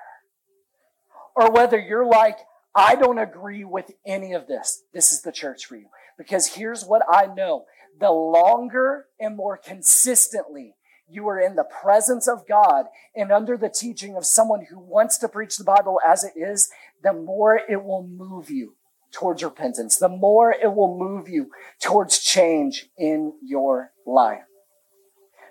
Or 1.35 1.51
whether 1.51 1.79
you're 1.79 2.07
like, 2.07 2.39
I 2.75 2.95
don't 2.95 3.19
agree 3.19 3.65
with 3.65 3.91
any 4.07 4.33
of 4.33 4.47
this. 4.47 4.83
This 4.93 5.13
is 5.13 5.23
the 5.23 5.33
church 5.33 5.67
for 5.67 5.77
you. 5.77 5.87
Because 6.17 6.47
here's 6.47 6.85
what 6.85 7.03
I 7.13 7.27
know. 7.27 7.65
The 8.01 8.11
longer 8.11 9.07
and 9.21 9.37
more 9.37 9.57
consistently 9.57 10.75
you 11.09 11.29
are 11.29 11.39
in 11.39 11.57
the 11.57 11.65
presence 11.65 12.29
of 12.29 12.47
God 12.49 12.87
and 13.15 13.31
under 13.31 13.57
the 13.57 13.69
teaching 13.69 14.17
of 14.17 14.25
someone 14.25 14.67
who 14.71 14.79
wants 14.79 15.19
to 15.19 15.29
preach 15.29 15.57
the 15.57 15.65
Bible 15.65 16.01
as 16.07 16.25
it 16.25 16.33
is, 16.37 16.71
the 17.03 17.13
more 17.13 17.61
it 17.69 17.85
will 17.85 18.07
move 18.07 18.51
you 18.51 18.75
towards 19.15 19.43
repentance, 19.43 19.97
the 19.97 20.09
more 20.09 20.53
it 20.53 20.75
will 20.75 20.99
move 20.99 21.29
you 21.29 21.51
towards 21.81 22.19
change 22.19 22.91
in 22.99 23.33
your 23.43 23.93
life. 24.07 24.43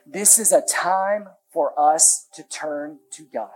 This 0.05 0.37
is 0.37 0.51
a 0.51 0.61
time 0.61 1.29
for 1.51 1.73
us 1.79 2.27
to 2.33 2.43
turn 2.43 2.99
to 3.13 3.23
God 3.23 3.49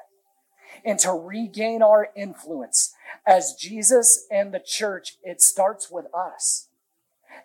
and 0.85 0.97
to 0.99 1.11
regain 1.11 1.81
our 1.81 2.09
influence. 2.15 2.93
As 3.25 3.53
Jesus 3.53 4.25
and 4.31 4.53
the 4.53 4.61
church, 4.65 5.17
it 5.23 5.41
starts 5.41 5.91
with 5.91 6.05
us. 6.13 6.69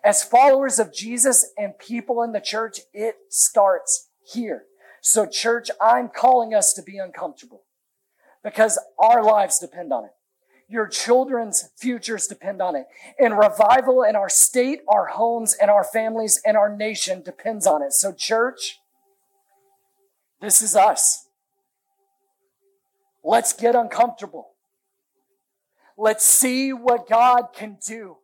As 0.03 0.23
followers 0.23 0.79
of 0.79 0.93
Jesus 0.93 1.51
and 1.57 1.77
people 1.77 2.23
in 2.23 2.31
the 2.31 2.41
church, 2.41 2.79
it 2.93 3.15
starts 3.29 4.09
here. 4.25 4.63
So, 5.01 5.25
church, 5.25 5.69
I'm 5.81 6.09
calling 6.09 6.53
us 6.53 6.73
to 6.73 6.81
be 6.81 6.97
uncomfortable 6.97 7.63
because 8.43 8.79
our 8.97 9.21
lives 9.21 9.59
depend 9.59 9.91
on 9.91 10.05
it. 10.05 10.11
Your 10.73 10.87
children's 10.87 11.69
futures 11.77 12.25
depend 12.25 12.59
on 12.59 12.75
it. 12.75 12.87
And 13.19 13.37
revival 13.37 14.01
in 14.01 14.15
our 14.15 14.27
state, 14.27 14.79
our 14.87 15.05
homes, 15.05 15.55
and 15.61 15.69
our 15.69 15.83
families 15.83 16.41
and 16.43 16.57
our 16.57 16.75
nation 16.75 17.21
depends 17.21 17.67
on 17.67 17.83
it. 17.83 17.93
So, 17.93 18.11
church, 18.11 18.79
this 20.41 20.63
is 20.63 20.75
us. 20.75 21.27
Let's 23.23 23.53
get 23.53 23.75
uncomfortable. 23.75 24.53
Let's 25.95 26.25
see 26.25 26.73
what 26.73 27.07
God 27.07 27.49
can 27.53 27.77
do. 27.87 28.17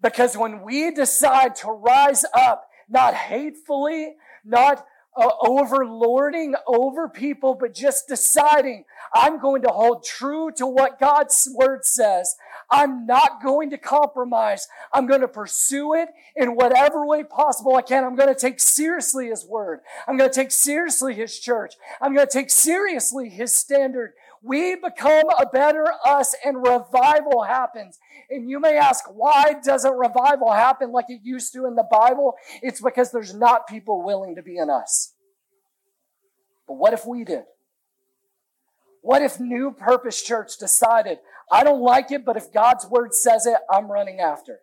Because 0.00 0.36
when 0.36 0.62
we 0.62 0.92
decide 0.92 1.56
to 1.56 1.72
rise 1.72 2.24
up, 2.32 2.68
not 2.88 3.14
hatefully, 3.14 4.14
not 4.44 4.86
uh, 5.16 5.28
overlording 5.42 6.52
over 6.68 7.08
people, 7.08 7.56
but 7.58 7.74
just 7.74 8.06
deciding 8.06 8.84
I'm 9.14 9.40
going 9.40 9.62
to 9.62 9.68
hold 9.68 10.04
true 10.04 10.50
to 10.56 10.66
what 10.66 11.00
God's 11.00 11.48
word 11.54 11.84
says. 11.84 12.36
I'm 12.70 13.06
not 13.06 13.42
going 13.42 13.70
to 13.70 13.78
compromise. 13.78 14.68
I'm 14.92 15.06
going 15.06 15.22
to 15.22 15.28
pursue 15.28 15.94
it 15.94 16.08
in 16.36 16.54
whatever 16.54 17.06
way 17.06 17.24
possible 17.24 17.76
I 17.76 17.82
can. 17.82 18.04
I'm 18.04 18.16
going 18.16 18.32
to 18.32 18.38
take 18.38 18.60
seriously 18.60 19.28
His 19.28 19.44
word. 19.44 19.80
I'm 20.06 20.16
going 20.16 20.30
to 20.30 20.34
take 20.34 20.50
seriously 20.50 21.14
His 21.14 21.38
church. 21.38 21.74
I'm 22.00 22.14
going 22.14 22.26
to 22.26 22.32
take 22.32 22.50
seriously 22.50 23.28
His 23.28 23.52
standard 23.52 24.12
we 24.42 24.76
become 24.76 25.24
a 25.38 25.46
better 25.46 25.86
us 26.06 26.34
and 26.44 26.58
revival 26.58 27.42
happens. 27.42 27.98
And 28.30 28.48
you 28.48 28.60
may 28.60 28.76
ask, 28.76 29.04
why 29.12 29.54
doesn't 29.64 29.92
revival 29.92 30.52
happen 30.52 30.92
like 30.92 31.06
it 31.08 31.20
used 31.22 31.52
to 31.54 31.66
in 31.66 31.74
the 31.74 31.86
Bible? 31.90 32.34
It's 32.62 32.80
because 32.80 33.10
there's 33.10 33.34
not 33.34 33.66
people 33.66 34.02
willing 34.02 34.36
to 34.36 34.42
be 34.42 34.58
in 34.58 34.70
us. 34.70 35.14
But 36.66 36.74
what 36.74 36.92
if 36.92 37.06
we 37.06 37.24
did? 37.24 37.44
What 39.02 39.22
if 39.22 39.40
New 39.40 39.72
Purpose 39.72 40.22
Church 40.22 40.58
decided, 40.58 41.18
I 41.50 41.64
don't 41.64 41.80
like 41.80 42.10
it, 42.10 42.24
but 42.24 42.36
if 42.36 42.52
God's 42.52 42.86
word 42.86 43.14
says 43.14 43.46
it, 43.46 43.56
I'm 43.70 43.90
running 43.90 44.20
after? 44.20 44.60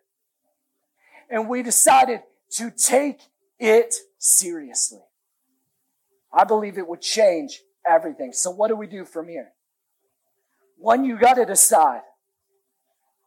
And 1.30 1.48
we 1.48 1.62
decided 1.62 2.20
to 2.52 2.70
take 2.70 3.20
it 3.58 3.94
seriously. 4.18 5.00
I 6.32 6.44
believe 6.44 6.78
it 6.78 6.86
would 6.86 7.00
change 7.00 7.62
everything. 7.88 8.32
So, 8.32 8.50
what 8.50 8.68
do 8.68 8.76
we 8.76 8.86
do 8.86 9.04
from 9.04 9.28
here? 9.28 9.52
One, 10.76 11.04
you 11.04 11.18
got 11.18 11.34
to 11.34 11.46
decide 11.46 12.02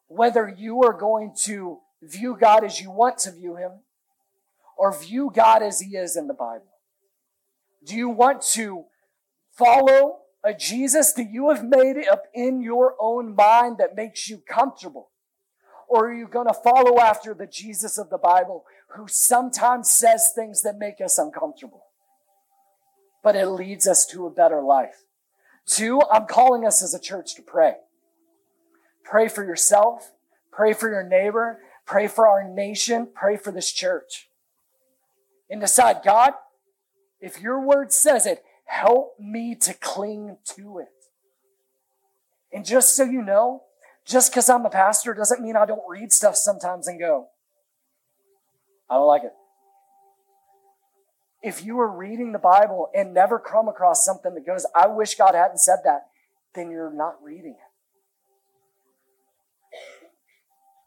whether 0.08 0.48
you 0.48 0.84
are 0.84 0.94
going 0.94 1.34
to 1.44 1.80
view 2.02 2.38
God 2.40 2.64
as 2.64 2.80
you 2.80 2.92
want 2.92 3.18
to 3.20 3.32
view 3.32 3.56
Him 3.56 3.72
or 4.78 4.98
view 4.98 5.32
God 5.34 5.64
as 5.64 5.82
He 5.82 5.98
is 5.98 6.16
in 6.16 6.28
the 6.28 6.34
Bible. 6.34 6.72
Do 7.86 7.96
you 7.96 8.10
want 8.10 8.42
to 8.54 8.86
follow 9.52 10.20
a 10.50 10.54
Jesus 10.54 11.14
that 11.14 11.30
you 11.32 11.50
have 11.50 11.64
made 11.64 11.98
up 12.08 12.24
in 12.34 12.62
your 12.62 12.96
own 13.00 13.36
mind 13.36 13.78
that 13.78 13.96
makes 13.96 14.30
you 14.30 14.40
comfortable? 14.40 15.10
Or 15.88 16.10
are 16.10 16.14
you 16.14 16.28
going 16.28 16.48
to 16.48 16.54
follow 16.54 17.00
after 17.00 17.34
the 17.34 17.48
Jesus 17.48 17.98
of 17.98 18.10
the 18.10 18.18
Bible 18.18 18.66
who 18.96 19.08
sometimes 19.08 19.90
says 19.90 20.32
things 20.36 20.62
that 20.62 20.78
make 20.78 21.02
us 21.02 21.18
uncomfortable? 21.18 21.84
but 23.24 23.36
it 23.36 23.48
leads 23.48 23.88
us 23.88 24.06
to 24.08 24.26
a 24.26 24.30
better 24.30 24.62
life. 24.62 25.04
Two, 25.66 26.02
I'm 26.12 26.26
calling 26.26 26.66
us 26.66 26.82
as 26.82 26.94
a 26.94 27.00
church 27.00 27.36
to 27.36 27.42
pray. 27.42 27.76
Pray 29.04 29.28
for 29.28 29.44
yourself, 29.44 30.12
pray 30.52 30.74
for 30.74 30.90
your 30.90 31.04
neighbor, 31.04 31.60
pray 31.86 32.08
for 32.08 32.28
our 32.28 32.48
nation, 32.48 33.08
pray 33.14 33.38
for 33.38 33.52
this 33.52 33.72
church. 33.72 34.30
And 35.50 35.62
decide, 35.62 35.98
God, 36.06 36.34
if 37.20 37.42
your 37.42 37.60
word 37.60 37.92
says 37.92 38.26
it, 38.26 38.44
help 38.70 39.20
me 39.20 39.56
to 39.56 39.74
cling 39.74 40.38
to 40.46 40.78
it. 40.78 40.88
And 42.54 42.64
just 42.64 42.96
so 42.96 43.04
you 43.04 43.24
know, 43.24 43.64
just 44.06 44.32
because 44.32 44.48
I'm 44.48 44.66
a 44.66 44.70
pastor 44.70 45.14
doesn't 45.16 45.42
mean 45.42 45.56
I 45.56 45.66
don't 45.66 45.82
read 45.90 46.14
stuff 46.14 46.36
sometimes 46.36 46.88
and 46.88 47.00
go, 47.00 47.30
I 48.90 48.96
don't 48.96 49.08
like 49.08 49.24
it. 49.24 49.34
If 51.42 51.66
you 51.66 51.80
are 51.80 51.90
reading 51.90 52.32
the 52.32 52.40
Bible 52.40 52.90
and 52.94 53.14
never 53.14 53.40
come 53.40 53.68
across 53.68 54.06
something 54.06 54.36
that 54.36 54.46
goes, 54.46 54.68
I 54.76 54.88
wish 54.88 55.16
God 55.16 55.34
hadn't 55.34 55.60
said 55.60 55.80
that, 55.86 56.08
then 56.54 56.70
you're 56.70 56.94
not 56.94 57.16
reading 57.24 57.56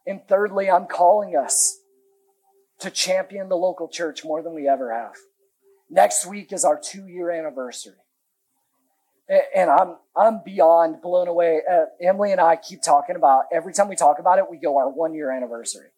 it. 0.06 0.10
And 0.10 0.20
thirdly, 0.28 0.70
I'm 0.70 0.86
calling 0.86 1.36
us 1.36 1.78
to 2.80 2.90
champion 2.90 3.48
the 3.48 3.56
local 3.56 3.88
church 3.88 4.24
more 4.24 4.42
than 4.42 4.54
we 4.54 4.68
ever 4.68 4.92
have. 4.92 5.14
Next 5.92 6.24
week 6.24 6.54
is 6.54 6.64
our 6.64 6.80
two 6.82 7.06
year 7.06 7.30
anniversary. 7.30 7.96
And 9.54 9.70
I'm, 9.70 9.96
I'm 10.16 10.40
beyond 10.42 11.02
blown 11.02 11.28
away. 11.28 11.60
Uh, 11.70 11.84
Emily 12.00 12.32
and 12.32 12.40
I 12.40 12.56
keep 12.56 12.80
talking 12.82 13.14
about, 13.14 13.44
every 13.52 13.74
time 13.74 13.88
we 13.88 13.96
talk 13.96 14.18
about 14.18 14.38
it, 14.38 14.50
we 14.50 14.56
go 14.56 14.78
our 14.78 14.88
one 14.88 15.14
year 15.14 15.30
anniversary. 15.30 15.88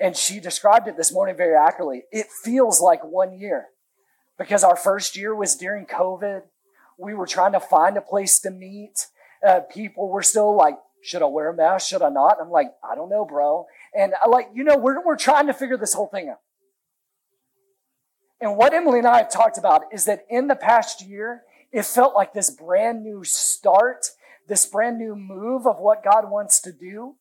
And 0.00 0.16
she 0.16 0.40
described 0.40 0.88
it 0.88 0.96
this 0.96 1.12
morning 1.12 1.36
very 1.36 1.54
accurately. 1.54 2.04
It 2.10 2.26
feels 2.42 2.80
like 2.80 3.04
one 3.04 3.38
year 3.38 3.66
because 4.38 4.64
our 4.64 4.74
first 4.74 5.16
year 5.16 5.34
was 5.34 5.54
during 5.54 5.84
COVID. 5.84 6.42
We 6.98 7.12
were 7.12 7.26
trying 7.26 7.52
to 7.52 7.60
find 7.60 7.98
a 7.98 8.02
place 8.02 8.40
to 8.40 8.50
meet. 8.50 9.06
Uh, 9.46 9.60
people 9.60 10.08
were 10.08 10.22
still 10.22 10.56
like, 10.56 10.76
should 11.02 11.22
I 11.22 11.26
wear 11.26 11.50
a 11.50 11.54
mask? 11.54 11.88
Should 11.88 12.02
I 12.02 12.08
not? 12.08 12.38
I'm 12.40 12.50
like, 12.50 12.72
I 12.82 12.94
don't 12.94 13.10
know, 13.10 13.26
bro. 13.26 13.66
And 13.94 14.14
I 14.22 14.28
like, 14.28 14.48
you 14.54 14.64
know, 14.64 14.78
we're, 14.78 15.04
we're 15.04 15.16
trying 15.16 15.46
to 15.48 15.52
figure 15.52 15.76
this 15.76 15.92
whole 15.92 16.08
thing 16.08 16.30
out. 16.30 16.40
And 18.40 18.56
what 18.56 18.74
Emily 18.74 18.98
and 18.98 19.08
I 19.08 19.18
have 19.18 19.30
talked 19.30 19.58
about 19.58 19.82
is 19.92 20.04
that 20.04 20.26
in 20.28 20.48
the 20.48 20.56
past 20.56 21.06
year, 21.06 21.42
it 21.72 21.84
felt 21.84 22.14
like 22.14 22.32
this 22.32 22.50
brand 22.50 23.02
new 23.02 23.24
start, 23.24 24.10
this 24.48 24.66
brand 24.66 24.98
new 24.98 25.16
move 25.16 25.66
of 25.66 25.78
what 25.78 26.04
God 26.04 26.30
wants 26.30 26.60
to 26.62 26.72
do. 26.72 27.16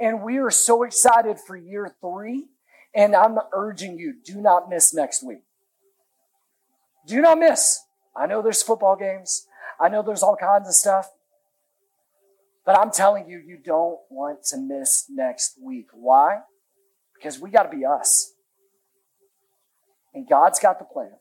And 0.00 0.22
we 0.22 0.38
are 0.38 0.50
so 0.50 0.82
excited 0.82 1.38
for 1.38 1.56
year 1.56 1.94
three. 2.00 2.46
And 2.94 3.14
I'm 3.14 3.38
urging 3.52 3.98
you, 3.98 4.14
do 4.24 4.40
not 4.40 4.70
miss 4.70 4.94
next 4.94 5.22
week. 5.22 5.42
Do 7.06 7.20
not 7.20 7.38
miss. 7.38 7.80
I 8.16 8.26
know 8.26 8.42
there's 8.42 8.62
football 8.62 8.96
games. 8.96 9.46
I 9.80 9.88
know 9.88 10.02
there's 10.02 10.22
all 10.22 10.36
kinds 10.36 10.68
of 10.68 10.74
stuff. 10.74 11.10
But 12.64 12.78
I'm 12.78 12.90
telling 12.90 13.28
you, 13.28 13.38
you 13.38 13.56
don't 13.56 13.98
want 14.10 14.44
to 14.46 14.58
miss 14.58 15.06
next 15.08 15.58
week. 15.60 15.88
Why? 15.92 16.40
Because 17.14 17.38
we 17.38 17.50
got 17.50 17.70
to 17.70 17.76
be 17.76 17.84
us. 17.84 18.34
And 20.18 20.28
God's 20.28 20.58
got 20.58 20.80
the 20.80 20.84
plan. 20.84 21.12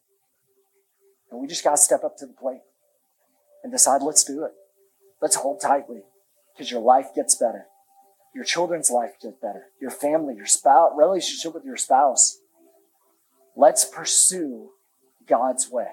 And 1.29 1.39
we 1.39 1.45
just 1.45 1.63
got 1.63 1.71
to 1.71 1.77
step 1.77 2.03
up 2.03 2.17
to 2.17 2.25
the 2.25 2.33
plate 2.33 2.61
and 3.63 3.71
decide, 3.71 4.01
let's 4.01 4.23
do 4.23 4.43
it. 4.43 4.53
Let's 5.21 5.35
hold 5.35 5.61
tightly 5.61 6.01
because 6.51 6.71
your 6.71 6.81
life 6.81 7.13
gets 7.13 7.35
better. 7.35 7.65
Your 8.33 8.43
children's 8.43 8.89
life 8.89 9.11
gets 9.21 9.35
better. 9.39 9.65
Your 9.79 9.91
family, 9.91 10.33
your 10.35 10.47
spouse, 10.47 10.93
relationship 10.97 11.53
with 11.53 11.63
your 11.63 11.77
spouse. 11.77 12.39
Let's 13.55 13.85
pursue 13.85 14.71
God's 15.27 15.69
way. 15.69 15.89